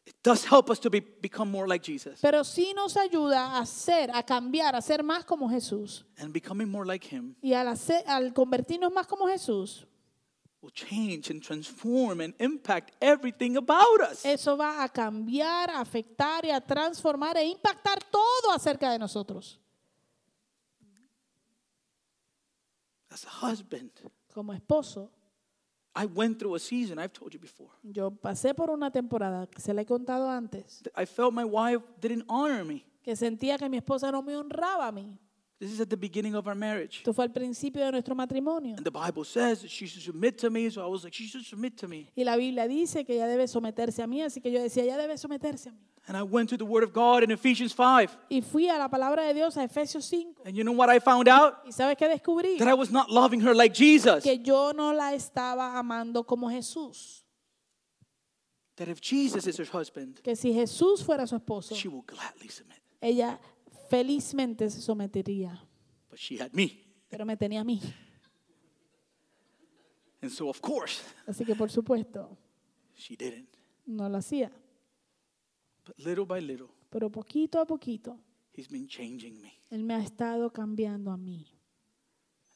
[0.09, 2.19] It does help us to be, become more like Jesus.
[2.19, 6.03] Pero sí nos ayuda a ser, a cambiar, a ser más como Jesús.
[6.17, 9.85] And becoming more like Him Y al, hacer- al convertirnos más como Jesús,
[10.61, 14.25] will change and transform and impact everything about us.
[14.25, 19.59] eso va a cambiar, a afectar y a transformar e impactar todo acerca de nosotros.
[23.11, 23.91] As a husband,
[24.33, 25.11] Como esposo,
[25.95, 29.59] I went through a season, I've told you before, yo pasé por una temporada, que
[29.59, 32.85] se le he contado antes, I felt my wife didn't honor me.
[33.03, 35.17] que sentía que mi esposa no me honraba a mí.
[35.59, 36.99] This is at the beginning of our marriage.
[36.99, 38.75] Esto fue al principio de nuestro matrimonio.
[38.77, 41.27] And the Bible says that she should submit to me, so I was like, she
[41.27, 42.07] should submit to me.
[42.15, 44.97] Y la Biblia dice que ella debe someterse a mí, así que yo decía, ella
[44.97, 45.88] debe someterse a mí.
[46.07, 48.17] And I went to the Word of God in Ephesians 5.
[48.31, 50.41] Y fui a la palabra de Dios, a Efesios 5.
[50.45, 51.63] And you know what I found out?
[51.65, 52.57] ¿Y sabes qué descubrí?
[52.57, 54.23] That I was not loving her like Jesus.
[54.23, 57.23] Que yo no la estaba amando como Jesús.
[58.77, 62.47] That if Jesus is her husband, Que si Jesús fuera su esposo, she will gladly
[62.49, 62.79] submit.
[63.01, 63.37] ella
[63.89, 65.59] felizmente se sometería.
[66.09, 66.85] But she had me.
[67.09, 67.81] Pero me tenía a mí.
[70.21, 72.37] And so, of course, Así que por supuesto,
[72.95, 73.47] she didn't.
[73.85, 74.51] no lo hacía.
[75.89, 78.19] But little by little, Pero poquito a poquito,
[78.53, 79.59] He's been changing me.
[79.71, 81.47] Él me ha estado cambiando a mí.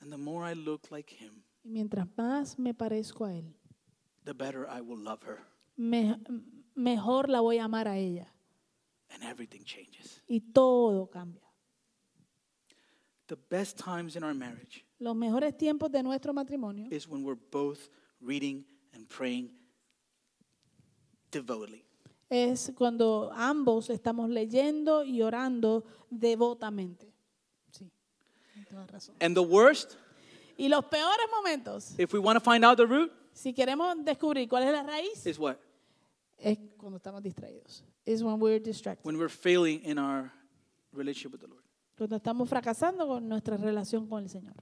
[0.02, 3.56] And the more I look like Him, Y mientras más me parezco a Él,
[4.24, 5.40] the better I will love her.
[5.76, 6.16] me-
[6.76, 8.32] mejor la voy a amar a ella.
[9.10, 10.22] And everything changes.
[10.28, 11.42] Y todo cambia.
[13.28, 17.40] The best times in our marriage Los mejores tiempos de nuestro matrimonio is when we're
[17.52, 17.90] both
[18.22, 18.64] reading
[18.94, 19.50] and praying
[21.32, 21.83] devotedly.
[22.34, 27.14] Es cuando ambos estamos leyendo y orando devotamente.
[27.70, 27.92] Sí,
[28.68, 29.16] toda razón.
[29.22, 29.94] And the worst,
[30.58, 34.48] Y los peores momentos, if we want to find out the root, si queremos descubrir
[34.50, 35.58] cuál es la raíz, is what?
[36.38, 37.84] es cuando estamos distraídos.
[38.06, 39.06] Es when we're distracted.
[39.06, 40.32] When we're failing in our
[40.92, 41.64] relationship with the Lord.
[41.96, 44.56] Cuando estamos fracasando con nuestra relación con el Señor.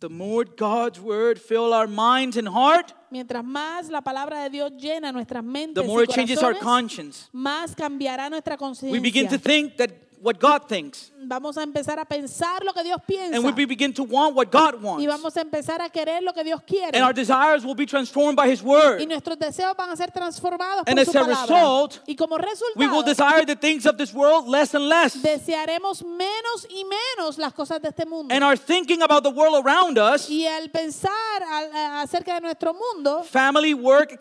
[0.00, 4.72] The more God's word fill our minds and heart, Mientras más la palabra de Dios
[4.76, 7.28] llena nuestras mentes the more y it changes our corazones, conscience.
[7.32, 9.42] más cambiará nuestra We begin to conciencia.
[9.42, 9.90] think that
[10.22, 11.10] what God thinks.
[11.26, 13.36] Vamos a empezar a pensar lo que Dios piensa.
[13.36, 15.06] And we begin to want what God Y wants.
[15.06, 16.96] vamos a empezar a querer lo que Dios quiere.
[16.96, 19.06] And our desires will be transformed by His Y word.
[19.08, 22.36] nuestros deseos van a ser transformados And por as su a result, y como
[22.76, 25.14] We will desire the things of this world less and less.
[25.22, 28.34] desearemos menos y menos las cosas de este mundo.
[28.34, 31.10] And our thinking about the world around us, y al pensar
[31.42, 34.16] al- eh, acerca de nuestro mundo, family, work, la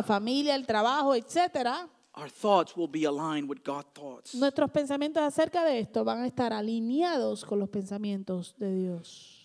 [0.00, 4.34] etc., familia, el trabajo, etcétera, our thoughts will be aligned with God's thoughts.
[4.34, 9.38] nuestros pensamientos acerca de esto van a estar alineados con los pensamientos de Dios.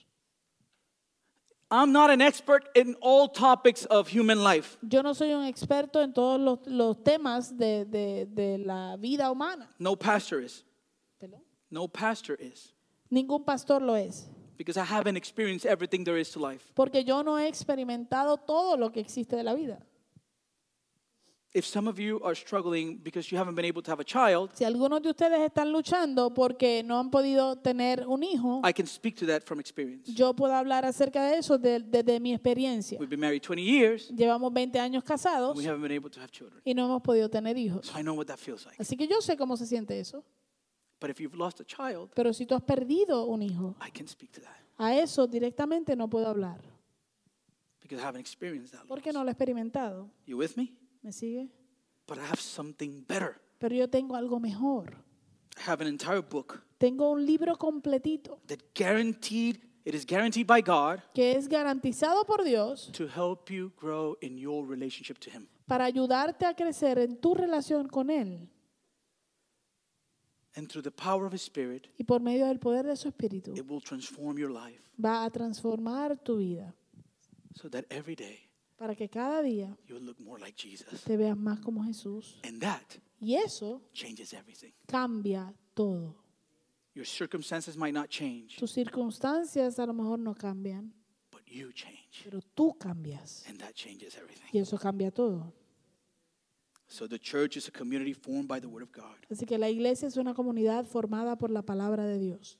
[1.69, 4.77] I'm not an expert in all topics of human life.
[4.81, 9.29] Yo no soy un experto en todos los, los temas de, de- de la vida
[9.29, 9.69] humana.
[9.77, 10.63] No pastor is.
[11.19, 11.41] ¿Perdón?
[11.69, 12.73] No pastor is.
[13.11, 14.29] Ningún pastor lo es.
[14.57, 16.71] Because I haven't experienced everything there is to life.
[16.73, 19.79] Porque yo no he experimentado todo lo que existe de la vida.
[21.57, 24.51] If some of you are struggling because you haven't been able to have a child,
[24.53, 28.85] Si algunos de ustedes están luchando porque no han podido tener un hijo, I can
[28.85, 30.13] speak to that from experience.
[30.13, 32.99] yo puedo hablar acerca de eso de- desde mi experiencia.
[32.99, 36.29] We've been married 20 years, Llevamos 20 años casados we haven't been able to have
[36.29, 36.61] children.
[36.63, 37.87] y no hemos podido tener hijos.
[37.87, 38.77] So I know what that feels like.
[38.79, 40.23] Así que yo sé cómo se siente eso.
[41.01, 44.07] But if you've lost a child, Pero si tú has perdido un hijo, I can
[44.07, 46.59] speak to that a eso directamente no puedo hablar.
[47.81, 48.85] because I haven't experienced that.
[48.87, 49.15] Porque loss.
[49.15, 50.07] no lo he experimentado.
[50.27, 50.73] You with me?
[51.07, 51.47] ¿Me sigue?
[52.05, 53.39] But I have something better.
[53.59, 54.93] Pero yo tengo algo mejor.
[55.55, 60.59] I have an entire book Tengo un libro completito that guaranteed, it is guaranteed by
[60.59, 65.47] God que es garantizado por Dios to help you grow in your relationship to Him.
[65.65, 68.49] para ayudarte a crecer en tu relación con Él.
[70.57, 73.53] And through the power of His Spirit, Y por medio del poder de su Espíritu
[73.55, 76.75] it will transform your life va a transformar tu vida
[77.55, 78.46] so that every day
[78.77, 81.03] para que cada día you look more like Jesus.
[81.03, 82.39] te veas más como Jesús.
[82.43, 82.83] And that
[83.19, 84.71] Y eso changes everything.
[84.87, 86.15] cambia todo.
[86.93, 90.93] Your circumstances might not change, Tus circunstancias a lo mejor no cambian,
[91.31, 92.23] but you change.
[92.23, 93.45] pero tú cambias.
[93.47, 94.47] And that changes everything.
[94.51, 95.53] Y eso cambia todo.
[96.89, 99.17] So the church is a community formed by the Word of God.
[99.29, 102.57] Así que la iglesia es una comunidad formada por la palabra de Dios.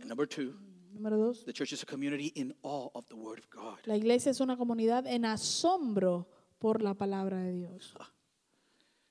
[0.00, 0.54] And number two,
[0.94, 3.78] Número dos, the church is a community in awe of the Word of God.
[3.86, 6.26] la iglesia es una comunidad en asombro
[6.58, 7.92] por la palabra de Dios.
[7.98, 8.10] Ah.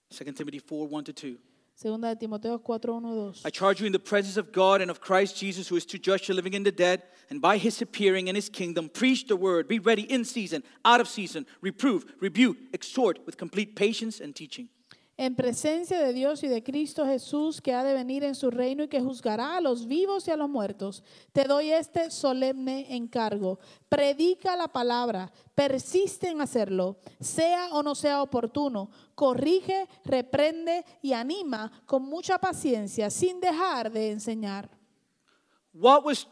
[0.10, 1.38] 2 Timothy 4 1 to 2.
[1.76, 3.42] Segunda de Timoteo 4, 1, 2.
[3.46, 5.98] I charge you in the presence of God and of Christ Jesus, who is to
[5.98, 9.36] judge the living and the dead, and by his appearing in his kingdom, preach the
[9.36, 14.36] word, be ready in season, out of season, reprove, rebuke, exhort with complete patience and
[14.36, 14.70] teaching.
[15.16, 18.84] En presencia de Dios y de Cristo Jesús, que ha de venir en su reino
[18.84, 23.59] y que juzgará a los vivos y a los muertos, te doy este solemne encargo.
[23.89, 28.89] Predica la palabra, persiste en hacerlo, sea o no sea oportuno.
[29.14, 34.68] Corrige, reprende y anima con mucha paciencia, sin dejar de enseñar.
[35.74, 36.28] What was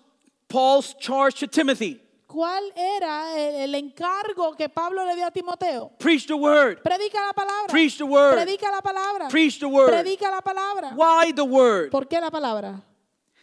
[0.48, 2.02] Paul's charge to Timothy?
[2.32, 5.92] ¿Cuál era el, el encargo que Pablo le dio a Timoteo?
[5.98, 6.82] Preach the word.
[6.82, 7.68] Predica la palabra.
[7.68, 8.38] Preach the word.
[8.38, 9.28] Predica la palabra.
[9.28, 9.90] Preach the word.
[9.90, 10.94] Predica la palabra.
[10.96, 11.92] Why the word?
[11.92, 12.82] ¿Por qué la palabra?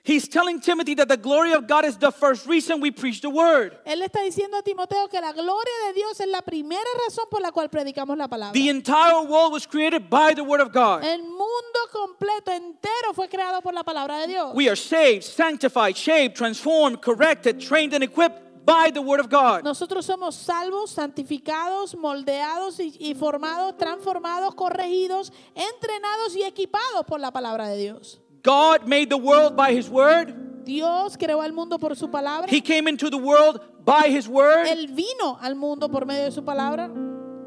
[0.05, 3.29] He's telling Timothy that the glory of God is the first reason we preach the
[3.29, 3.77] word.
[3.85, 7.43] Él está diciendo a Timoteo que la gloria de Dios es la primera razón por
[7.43, 8.55] la cual predicamos la palabra.
[8.55, 11.05] The entire world was created by the word of God.
[11.05, 14.55] El mundo completo, entero, fue creado por la palabra de Dios.
[14.55, 19.65] We are saved, sanctified, shaped, transformed, corrected, trained, and equipped by the word of God.
[19.65, 27.31] Nosotros somos salvos, santificados, moldeados y, y formados, transformados, corregidos, entrenados y equipados por la
[27.31, 28.21] palabra de Dios.
[28.43, 30.35] God made the world by his word.
[30.65, 32.47] Dios creó al mundo por su palabra.
[32.51, 34.67] He came into the world by his word.
[34.67, 36.91] Él vino al mundo por medio de su palabra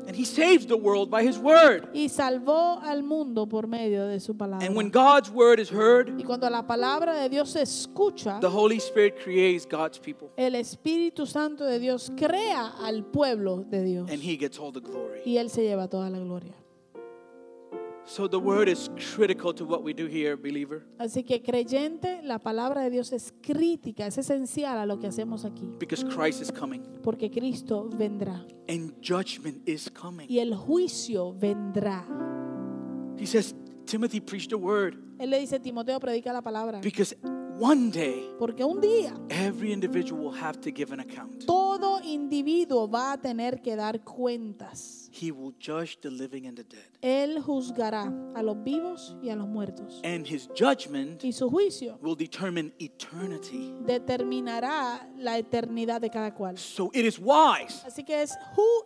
[0.07, 1.87] And he saves the world by his word.
[1.93, 4.65] y salvó al mundo por medio de su palabra.
[4.65, 8.47] And when God's word is heard, Y cuando la palabra de Dios se escucha, the
[8.49, 10.29] Holy Spirit creates God's people.
[10.37, 14.81] el Espíritu Santo de Dios crea al pueblo de Dios And he gets all the
[14.81, 15.21] glory.
[15.25, 16.53] y Él se lleva toda la gloria.
[18.13, 20.85] So the word is critical to what we do here, believer.
[20.99, 25.45] Así que creyente, la palabra de Dios es crítica, es esencial a lo que hacemos
[25.45, 26.81] aquí, Because Christ is coming.
[27.03, 30.27] porque Cristo vendrá And judgment is coming.
[30.29, 32.05] y el juicio vendrá.
[33.17, 33.55] He says,
[33.85, 34.95] Timothy, preach the word.
[35.17, 37.15] Él le dice, Timoteo, predica la palabra, Because
[37.61, 41.45] one day, porque un día every individual will have to give an account.
[41.45, 45.09] todo individuo va a tener que dar cuentas.
[45.13, 46.87] He will judge the living and the dead.
[47.01, 50.01] Él juzgará a los vivos y a los muertos.
[50.03, 53.73] And his judgment Y su juicio will determine eternity.
[53.85, 56.57] determinará la eternidad de cada cual.
[56.57, 58.33] So it is wise Así que es,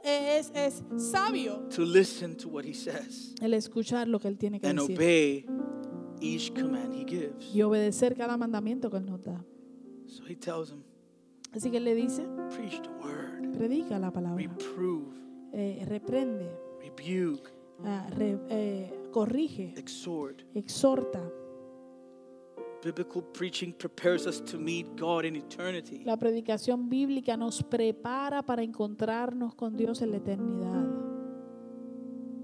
[0.04, 4.60] es, es sabio to listen to what he says el escuchar lo que Él tiene
[4.60, 5.46] que and decir obey
[6.22, 7.54] each command he gives.
[7.54, 9.44] y obedecer cada mandamiento que Él nos da.
[10.08, 10.84] So he tells him,
[11.54, 12.24] Así que Él le dice,
[12.56, 15.14] preach the word, predica la palabra, reprove,
[15.54, 16.50] eh, reprende,
[16.82, 17.50] rebuke,
[17.86, 20.44] ah, re- eh, corrige, exhort.
[20.54, 21.22] exhorta.
[22.84, 26.04] Biblical preaching prepares us to meet God in eternity.
[26.06, 30.86] La predicación bíblica nos prepara para encontrarnos con Dios en la eternidad.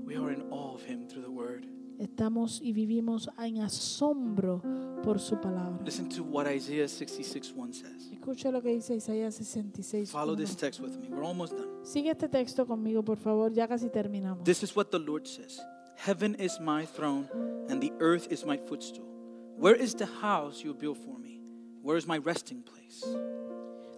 [0.06, 1.68] We are in awe of him through the word.
[2.02, 4.60] Estamos y vivimos en asombro
[5.04, 5.80] por su palabra.
[5.86, 8.12] Listen to what Isaiah 66 1 says.
[8.12, 10.10] Escucha lo que dice Isaías 66.
[10.10, 11.10] Follow this text with me.
[11.10, 11.70] We're almost done.
[11.84, 14.44] Sigue este texto conmigo, por favor, ya casi terminamos.
[14.44, 15.62] This is what the Lord says
[16.04, 17.30] Heaven is my throne,
[17.70, 19.06] and the earth is my footstool.
[19.60, 21.44] Where is the house you built for me?
[21.84, 23.06] Where is my resting place?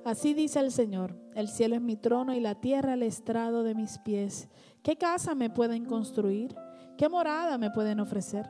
[0.03, 3.75] Así dice el Señor, el cielo es mi trono y la tierra el estrado de
[3.75, 4.49] mis pies.
[4.81, 6.53] ¿Qué casa me pueden construir?
[6.97, 8.49] ¿Qué morada me pueden ofrecer?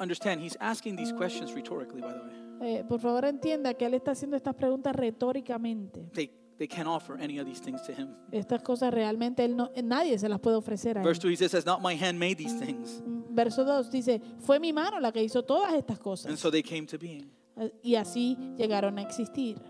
[0.00, 2.42] Understand, he's asking these questions rhetorically, by the way.
[2.78, 6.08] Eh, por favor entienda que Él está haciendo estas preguntas retóricamente.
[6.12, 8.08] They, they can't offer any of these things to him.
[8.30, 11.06] Estas cosas realmente él no, eh, nadie se las puede ofrecer a él.
[11.06, 13.02] Verse 2, he says, Has not my hand made these things?
[13.04, 16.38] Mm, Verso 2 dice, fue mi mano la que hizo todas estas And cosas.
[16.38, 17.30] so they came to being.
[17.56, 19.60] Eh, Y así llegaron a existir.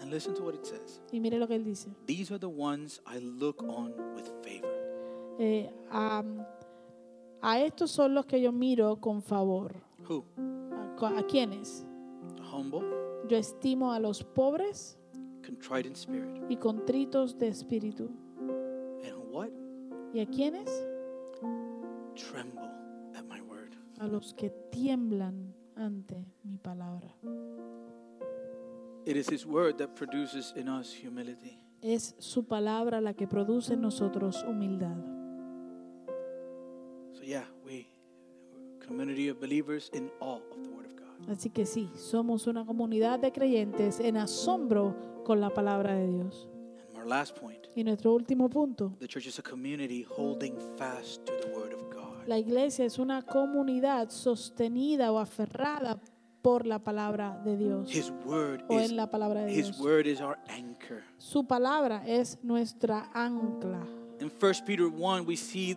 [0.00, 1.00] And listen to what it says.
[1.12, 1.88] Y mire lo que él dice.
[2.06, 4.68] These are the ones I look on with favor.
[5.38, 6.22] Eh, a,
[7.42, 9.74] a estos son los que yo miro con favor.
[10.08, 10.24] Who?
[11.02, 11.86] ¿A, a quiénes?
[12.52, 12.80] Humble,
[13.28, 14.98] Yo estimo a los pobres
[15.44, 16.42] contrite in spirit.
[16.48, 18.10] y contritos de espíritu.
[18.38, 19.48] And what?
[20.14, 20.70] ¿Y a quiénes?
[22.14, 22.62] Tremble
[23.14, 23.72] at my word.
[24.00, 27.08] A los que tiemblan ante mi palabra.
[29.04, 31.58] It is His word that produces in us humility.
[31.82, 34.96] Es su palabra la que produce en nosotros humildad.
[37.16, 37.86] So, yeah, we,
[38.86, 41.30] community of believers in awe of the word of God.
[41.30, 44.94] Así que sí, somos una comunidad de creyentes en asombro
[45.24, 46.46] con la palabra de Dios.
[46.90, 51.24] And our last point Y nuestro último punto, the church is a community holding fast
[51.26, 52.26] to the word of God.
[52.26, 55.98] la iglesia es una comunidad sostenida o aferrada
[56.42, 59.80] por la palabra de Dios His word o is en la palabra de His Dios.
[59.80, 61.02] word is our anchor.
[61.18, 63.84] Su palabra es nuestra ancla.
[64.20, 65.76] In 1 Peter 1, we see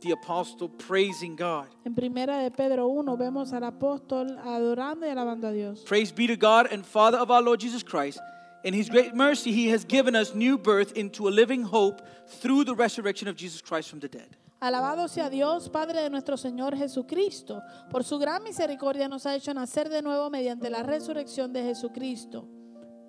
[0.00, 1.66] the apostle praising God.
[1.84, 5.82] En primera de Pedro 1 vemos al apóstol adorando y alabando a Dios.
[5.84, 8.18] Praise be to God and Father of our Lord Jesus Christ.
[8.62, 12.64] In his great mercy, he has given us new birth into a living hope through
[12.64, 14.36] the resurrection of Jesus Christ from the dead.
[14.60, 17.62] Alabado sea Dios, Padre de nuestro Señor Jesucristo.
[17.90, 22.46] Por su gran misericordia nos ha hecho nacer de nuevo mediante la resurrección de Jesucristo,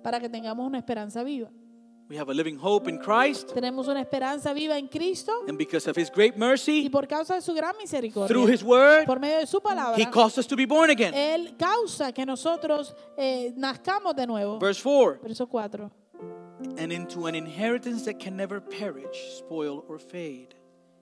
[0.02, 1.50] para que tengamos una esperanza viva.
[2.12, 5.88] We have a living hope in Christ, Tenemos una esperanza viva en Cristo and because
[5.88, 9.18] of His great y mercy, por causa de su gran through misericordia, His Word, por
[9.18, 11.14] medio de su palabra, He caused us to be born again.
[11.14, 14.58] Él causa que nosotros eh, nazcamos de nuevo.
[14.58, 15.90] Verse 4 Verso 4.
[16.76, 20.54] and into an inheritance that can never perish, spoil, or fade.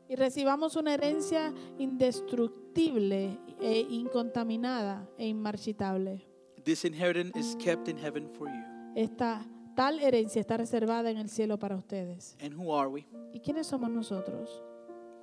[0.09, 6.25] Y recibamos una herencia indestructible e incontaminada e inmarchitable.
[6.63, 8.63] This inheritance is kept in heaven for you.
[8.95, 9.45] Esta
[9.81, 12.37] tal herencia está reservada en el cielo para ustedes.
[12.43, 13.07] And who are we?
[13.33, 14.63] ¿Y quiénes somos nosotros?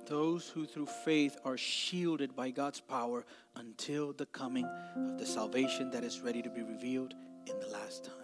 [0.06, 3.24] Those who through faith are shielded by God's power
[3.54, 4.66] until the coming
[4.96, 7.14] of the salvation that is ready to be revealed
[7.46, 8.16] in the last time.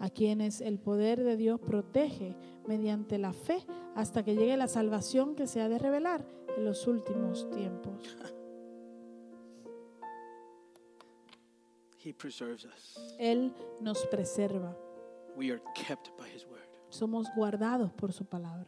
[0.00, 2.34] A quienes el poder de Dios protege
[2.66, 3.64] mediante la fe
[3.94, 6.26] hasta que llegue la salvación que se ha de revelar
[6.56, 8.16] en los últimos tiempos.
[12.04, 12.98] He preserves us.
[13.20, 14.76] Él nos preserva.
[15.36, 16.66] We are kept by His word.
[16.88, 18.66] Somos guardados por su palabra.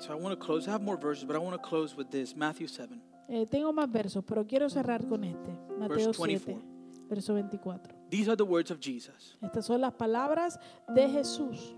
[0.00, 0.68] So I want to close.
[0.68, 3.00] I have more verses, but I want to close with this Matthew 7.
[3.28, 5.50] Eh, tengo más versos, pero quiero cerrar con este.
[5.78, 6.54] Mateo Verse 24.
[6.54, 7.94] 7, verso 24.
[8.10, 10.58] These are the words of Jesus Estas son las palabras
[10.94, 11.74] de Jesús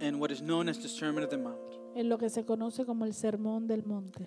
[0.00, 1.58] and what is known as the Sermon of the Mount.
[1.94, 4.24] en lo que se conoce como el Sermón del Monte.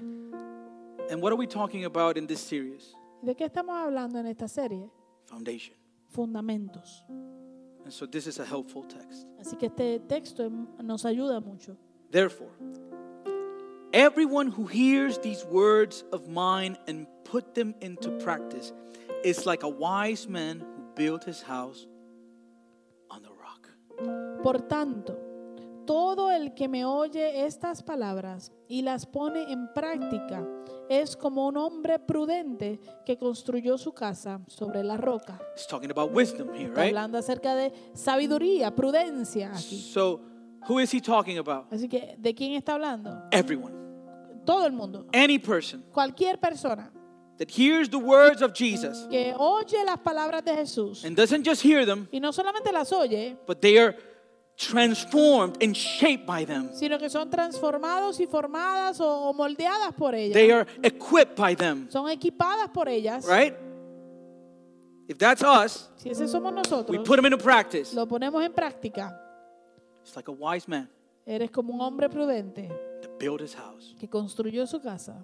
[1.09, 2.95] And what are we talking about in this series?
[3.21, 4.89] ¿De qué estamos hablando en esta serie?
[5.25, 5.75] Foundation.
[6.07, 7.03] Fundamentos.
[7.87, 9.25] And so this is a helpful text.
[9.39, 10.51] Así que este texto
[10.83, 11.77] nos ayuda mucho.
[12.11, 12.51] Therefore,
[13.93, 18.73] everyone who hears these words of mine and put them into practice
[19.23, 21.87] is like a wise man who built his house
[23.09, 23.69] on the rock.
[24.43, 25.15] Por tanto,
[25.87, 30.45] todo el que me oye estas palabras y las pone en práctica
[30.89, 35.39] es como un hombre prudente que construyó su casa sobre la roca.
[35.55, 36.89] It's talking about wisdom here, Está right?
[36.89, 39.79] hablando acerca de sabiduría, prudencia aquí.
[39.79, 40.21] So,
[40.67, 41.71] who is he talking about?
[41.71, 43.23] Así que, ¿de quién está hablando?
[43.31, 43.73] Everyone.
[44.45, 45.07] Todo el mundo.
[45.13, 46.91] Any person Cualquier persona
[47.37, 51.63] that hears the words of Jesus que oye las palabras de Jesús and doesn't just
[51.63, 53.95] hear them, y no solamente las oye, but they are
[54.57, 56.69] transformed and shaped by them.
[56.73, 60.33] sino que son transformados y formadas o, o moldeadas por ellas.
[60.33, 63.25] They are equipped by them, Son equipadas por ellas.
[63.27, 63.53] right?
[65.07, 67.93] If that's us, Si ese somos nosotros, we put them into practice.
[67.95, 69.17] lo ponemos en práctica.
[70.01, 70.89] It's like a wise man
[71.25, 72.67] Eres como un hombre prudente
[73.01, 75.23] that built his house que construyó su casa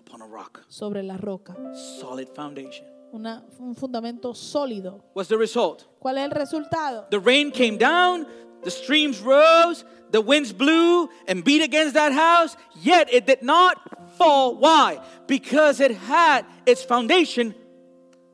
[0.00, 2.86] upon a rock, sobre la roca, solid foundation.
[3.12, 5.00] una- un fundamento sólido.
[5.14, 5.84] What's the result?
[6.00, 7.06] ¿Cuál es el resultado?
[7.10, 8.26] The rain came down,
[8.64, 13.78] the streams rose, the winds blew and beat against that house, yet it did not
[14.16, 14.56] fall.
[14.56, 15.00] Why?
[15.26, 17.54] Because it had its foundation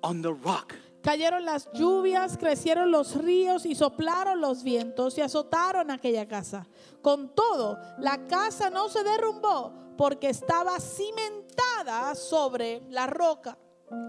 [0.03, 0.75] on the rock.
[1.03, 6.67] Cayeron las lluvias, crecieron los ríos y soplaron los vientos y azotaron aquella casa.
[7.01, 13.57] Con todo, la casa no se derrumbó porque estaba cimentada sobre la roca.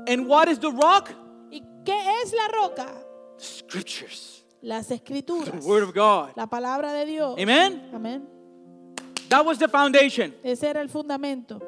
[0.08, 1.12] And what is the rock?
[1.50, 2.88] ¿Y qué es la roca?
[3.38, 6.34] The scriptures, Las the escrituras, word of God.
[6.36, 7.36] la palabra de Dios.
[7.40, 7.90] Amen?
[7.94, 8.28] Amén.
[9.30, 10.34] That was the foundation.
[10.44, 11.60] Ese era el fundamento.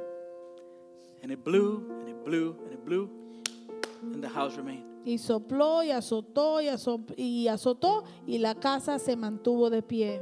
[1.24, 3.10] And it blew, and it blew, and it blew,
[4.02, 4.84] and the house remained.
[5.06, 10.22] Y sopló y azotó y, azo- y azotó y la casa se mantuvo de pie.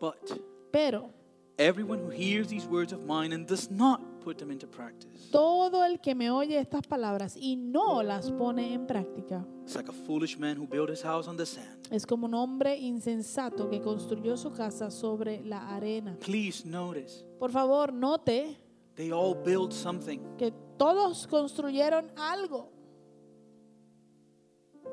[0.00, 0.40] But
[0.72, 1.10] Pero
[1.58, 5.84] everyone who hears these words of mine and does not put them into practice todo
[5.84, 9.92] el que me oye estas palabras y no las pone en práctica is like a
[9.92, 11.88] foolish man who built his house on the sand.
[11.90, 16.16] es como un hombre insensato que construyó su casa sobre la arena.
[16.20, 18.56] Please notice, Por favor, note
[18.94, 20.18] they all build something.
[20.38, 22.70] que todos construyeron algo.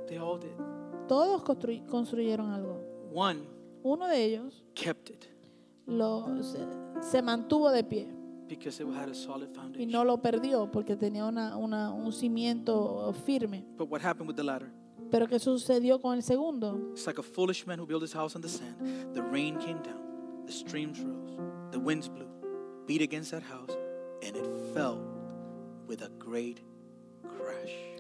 [0.08, 0.52] They all did.
[1.08, 2.82] Todos construy- construyeron algo.
[3.14, 3.42] One
[3.84, 5.26] Uno de ellos kept it
[7.02, 8.08] se mantuvo de pie
[8.50, 9.82] because it had a solid foundation.
[9.82, 13.64] y no lo perdió porque tenía una- una- un cimiento firme.
[13.78, 14.72] But what happened with the latter?
[15.12, 16.78] Pero ¿qué sucedió con el segundo?
[16.92, 18.76] It's like a foolish man who built his house on the sand.
[19.14, 21.38] The rain came down, the streams rose,
[21.72, 22.28] the winds blew,
[22.86, 23.76] beat against that house,
[24.22, 25.00] and it fell
[25.88, 26.62] with a great.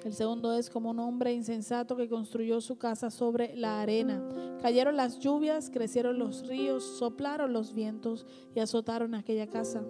[0.04, 4.58] El segundo es como un hombre insensato que construyó su casa sobre la arena.
[4.62, 8.26] Cayeron las lluvias, crecieron los ríos, soplaron los vientos
[8.56, 9.84] y azotaron aquella casa.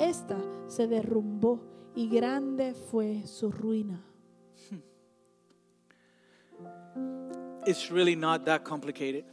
[0.00, 1.60] Esta se derrumbó
[1.94, 4.02] y grande fue su ruina.
[7.66, 9.24] It's really not that complicated.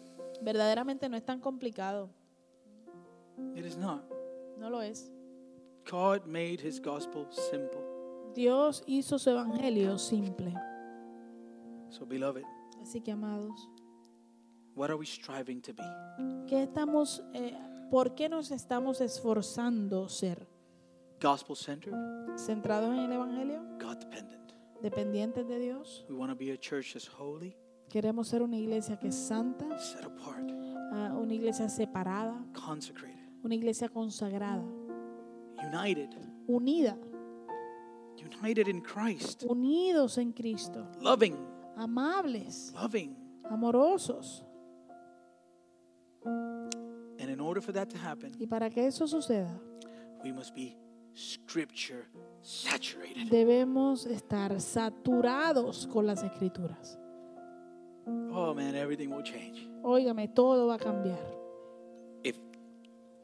[0.41, 2.09] Verdaderamente no es tan complicado,
[3.55, 4.03] It is not.
[4.59, 5.11] no lo es.
[5.89, 7.81] God made his gospel simple.
[8.43, 10.53] Dios hizo su evangelio simple.
[11.89, 12.43] So, beloved,
[12.81, 13.69] Así que, amados,
[14.77, 15.83] what are we striving to be?
[16.47, 17.53] ¿qué estamos, eh,
[17.91, 20.47] ¿por qué nos estamos esforzando ser?
[21.21, 21.93] Gospel centered,
[22.37, 23.61] ¿Centrados en el evangelio?
[23.77, 24.53] God dependent.
[24.81, 26.05] ¿Dependientes de Dios?
[26.07, 27.57] We want to be a church that's holy,
[27.89, 29.65] ¿Queremos ser una iglesia que es santa?
[29.77, 30.49] set apart,
[30.93, 32.41] ah, ¿Una iglesia separada?
[32.53, 34.63] consecrated, ¿Una iglesia consagrada?
[35.73, 36.09] united,
[36.47, 36.97] Unida,
[38.21, 41.35] united in Christ, unidos en Cristo, loving,
[41.77, 43.15] amables, loving.
[43.51, 44.43] amorosos.
[46.25, 49.59] And in order for that to happen, Y para que eso suceda,
[50.23, 50.75] we must be
[51.15, 52.05] scripture
[52.41, 53.29] saturated.
[53.29, 56.97] debemos estar saturados con las escrituras.
[58.31, 61.19] Oh man, everything will change Óigame, todo va a cambiar.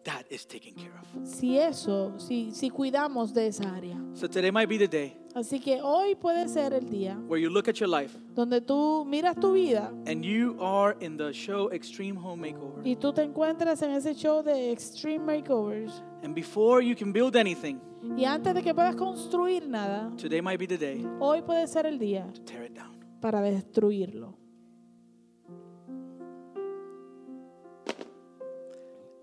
[0.06, 1.28] That is taken care of.
[1.28, 3.98] Si eso, si, si cuidamos de esa área.
[4.14, 7.50] So today might be the day Así que hoy puede ser el día where you
[7.50, 11.70] look at your life donde tú miras tu vida and you are in the show
[11.74, 12.82] Extreme Home Makeover.
[12.88, 16.02] y tú te encuentras en ese show de Extreme Makeovers.
[16.24, 17.82] And before you can build anything,
[18.16, 21.86] Y antes de que puedas construir nada, today might be the day hoy puede ser
[21.86, 22.96] el día to tear it down.
[23.20, 24.38] para destruirlo.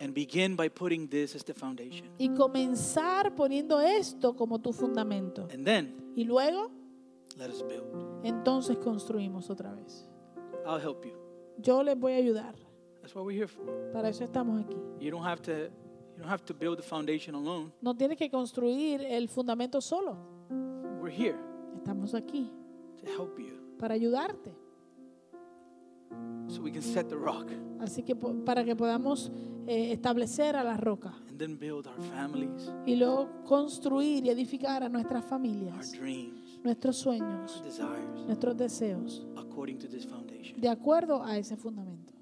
[0.03, 2.09] And begin by putting this as the foundation.
[2.19, 5.47] Y comenzar poniendo esto como tu fundamento.
[5.53, 6.73] And then Y luego,
[7.39, 7.87] let us build.
[8.25, 10.09] entonces construimos otra vez.
[10.67, 11.13] I'll help you.
[11.59, 12.55] Yo les voy a ayudar.
[13.01, 13.65] That's what we're here for.
[13.93, 14.77] Para eso estamos aquí.
[14.99, 15.53] You don't have to
[16.17, 17.73] you don't have to build the foundation alone.
[17.81, 20.17] No tienes que construir el fundamento solo.
[21.01, 21.39] We're here
[21.77, 22.51] Estamos aquí
[22.99, 24.53] to help you para ayudarte.
[26.49, 27.49] So we can set the rock
[27.81, 29.31] Así que po- para que podamos
[29.67, 34.83] eh, establecer a la roca and then build our families, y luego construir y edificar
[34.83, 40.61] a nuestras our familias, dreams, nuestros our sueños, desires nuestros deseos, according to this foundation.
[40.61, 42.13] de acuerdo a ese fundamento.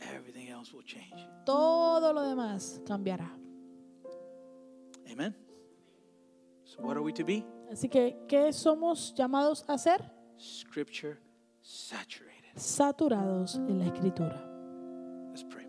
[0.00, 1.14] Everything else will change.
[1.46, 3.30] Todo lo demás cambiará.
[5.10, 5.34] Amen.
[6.64, 7.44] So what are we to be?
[7.70, 10.02] Así que, ¿qué somos llamados a ser?
[10.38, 11.18] Scripture
[11.60, 12.41] saturated.
[12.56, 14.40] Saturados en la escritura.
[15.30, 15.66] Let's pray.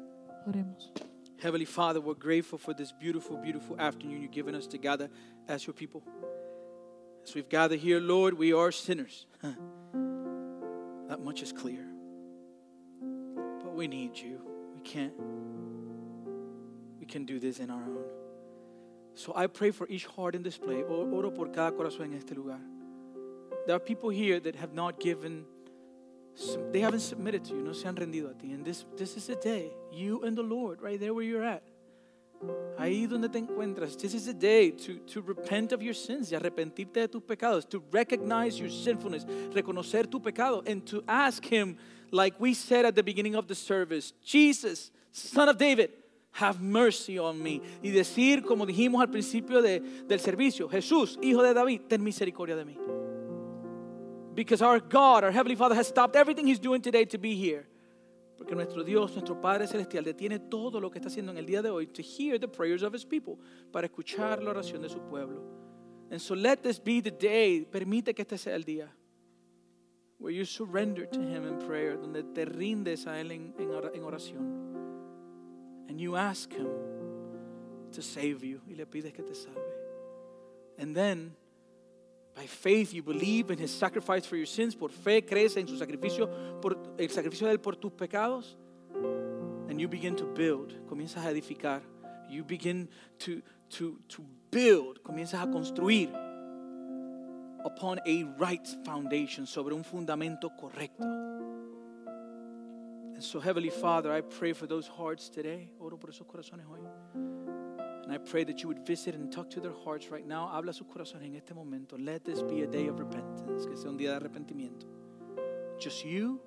[0.48, 0.92] Oremos.
[1.40, 5.10] Heavenly Father, we're grateful for this beautiful, beautiful afternoon you've given us to gather
[5.48, 6.04] as your people.
[7.26, 9.28] As we've gathered here, Lord, we are sinners.
[9.42, 11.86] that much is clear.
[13.62, 14.42] But we need you.
[14.76, 15.14] We can't
[17.00, 18.06] we can do this in our own.
[19.16, 20.86] So I pray for each heart in this place.
[20.88, 22.60] Oro por cada corazón en este lugar.
[23.68, 25.46] There are people here that have not given
[26.72, 28.52] they haven't submitted to you, no se han rendido a ti.
[28.54, 31.64] And this, this is the day, you and the Lord, right there where you're at.
[32.78, 36.38] Ahí donde te encuentras, this is the day to, to repent of your sins, y
[36.38, 41.78] arrepentirte de tus pecados, to recognize your sinfulness, reconocer tu pecado, and to ask Him,
[42.12, 45.92] like we said at the beginning of the service, Jesus, Son of David,
[46.32, 47.62] have mercy on me.
[47.84, 52.56] Y decir, como dijimos al principio de- del servicio, Jesús, Hijo de David, ten misericordia
[52.56, 52.78] de mí.
[54.34, 57.68] Because our God, our Heavenly Father, has stopped everything He's doing today to be here.
[58.38, 61.62] Porque nuestro Dios, nuestro Padre Celestial, detiene todo lo que está haciendo en el día
[61.62, 63.38] de hoy to hear the prayers of His people,
[63.72, 65.42] para escuchar la oración de su pueblo.
[66.10, 68.90] And so let this be the day, permite que este sea el día,
[70.18, 74.74] where you surrender to Him in prayer, donde te rindes a Él en, en oración.
[75.90, 76.68] And you ask Him
[77.92, 79.62] to save you, y le pides que te salve.
[80.80, 81.36] And then
[82.36, 84.76] By faith you believe in his sacrifice for your sins.
[84.76, 86.28] Por fe crees en su sacrificio,
[86.62, 88.56] por el sacrificio de él por tus pecados.
[89.70, 90.74] And you begin to build.
[90.88, 91.82] Comienzas a edificar.
[92.30, 92.90] You begin
[93.20, 93.42] to,
[93.72, 95.04] to, to build.
[95.04, 96.10] Comienzas a construir
[97.64, 101.04] upon a right foundation, sobre un fundamento correcto.
[103.14, 105.70] And so, Heavenly Father, I pray for those hearts today.
[105.80, 107.43] Oro por esos corazones hoy.
[108.14, 110.48] And I pray that you would visit and talk to their hearts right now.
[110.54, 111.98] Habla a sus corazones en este momento.
[111.98, 114.86] Let this be a day of repentance, que sea un día de arrepentimiento.
[115.80, 116.40] Just you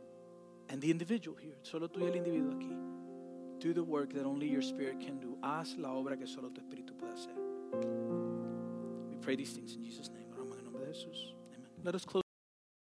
[0.69, 1.57] and the individual here.
[1.63, 2.71] Solo tú y el individuo aquí.
[3.59, 5.39] Do the work that only your spirit can do.
[5.43, 7.35] Haz la obra que solo tu espíritu puede hacer.
[9.11, 10.27] We pray these things in Jesus' name.
[10.39, 11.71] Amen.
[11.83, 12.26] Let us close.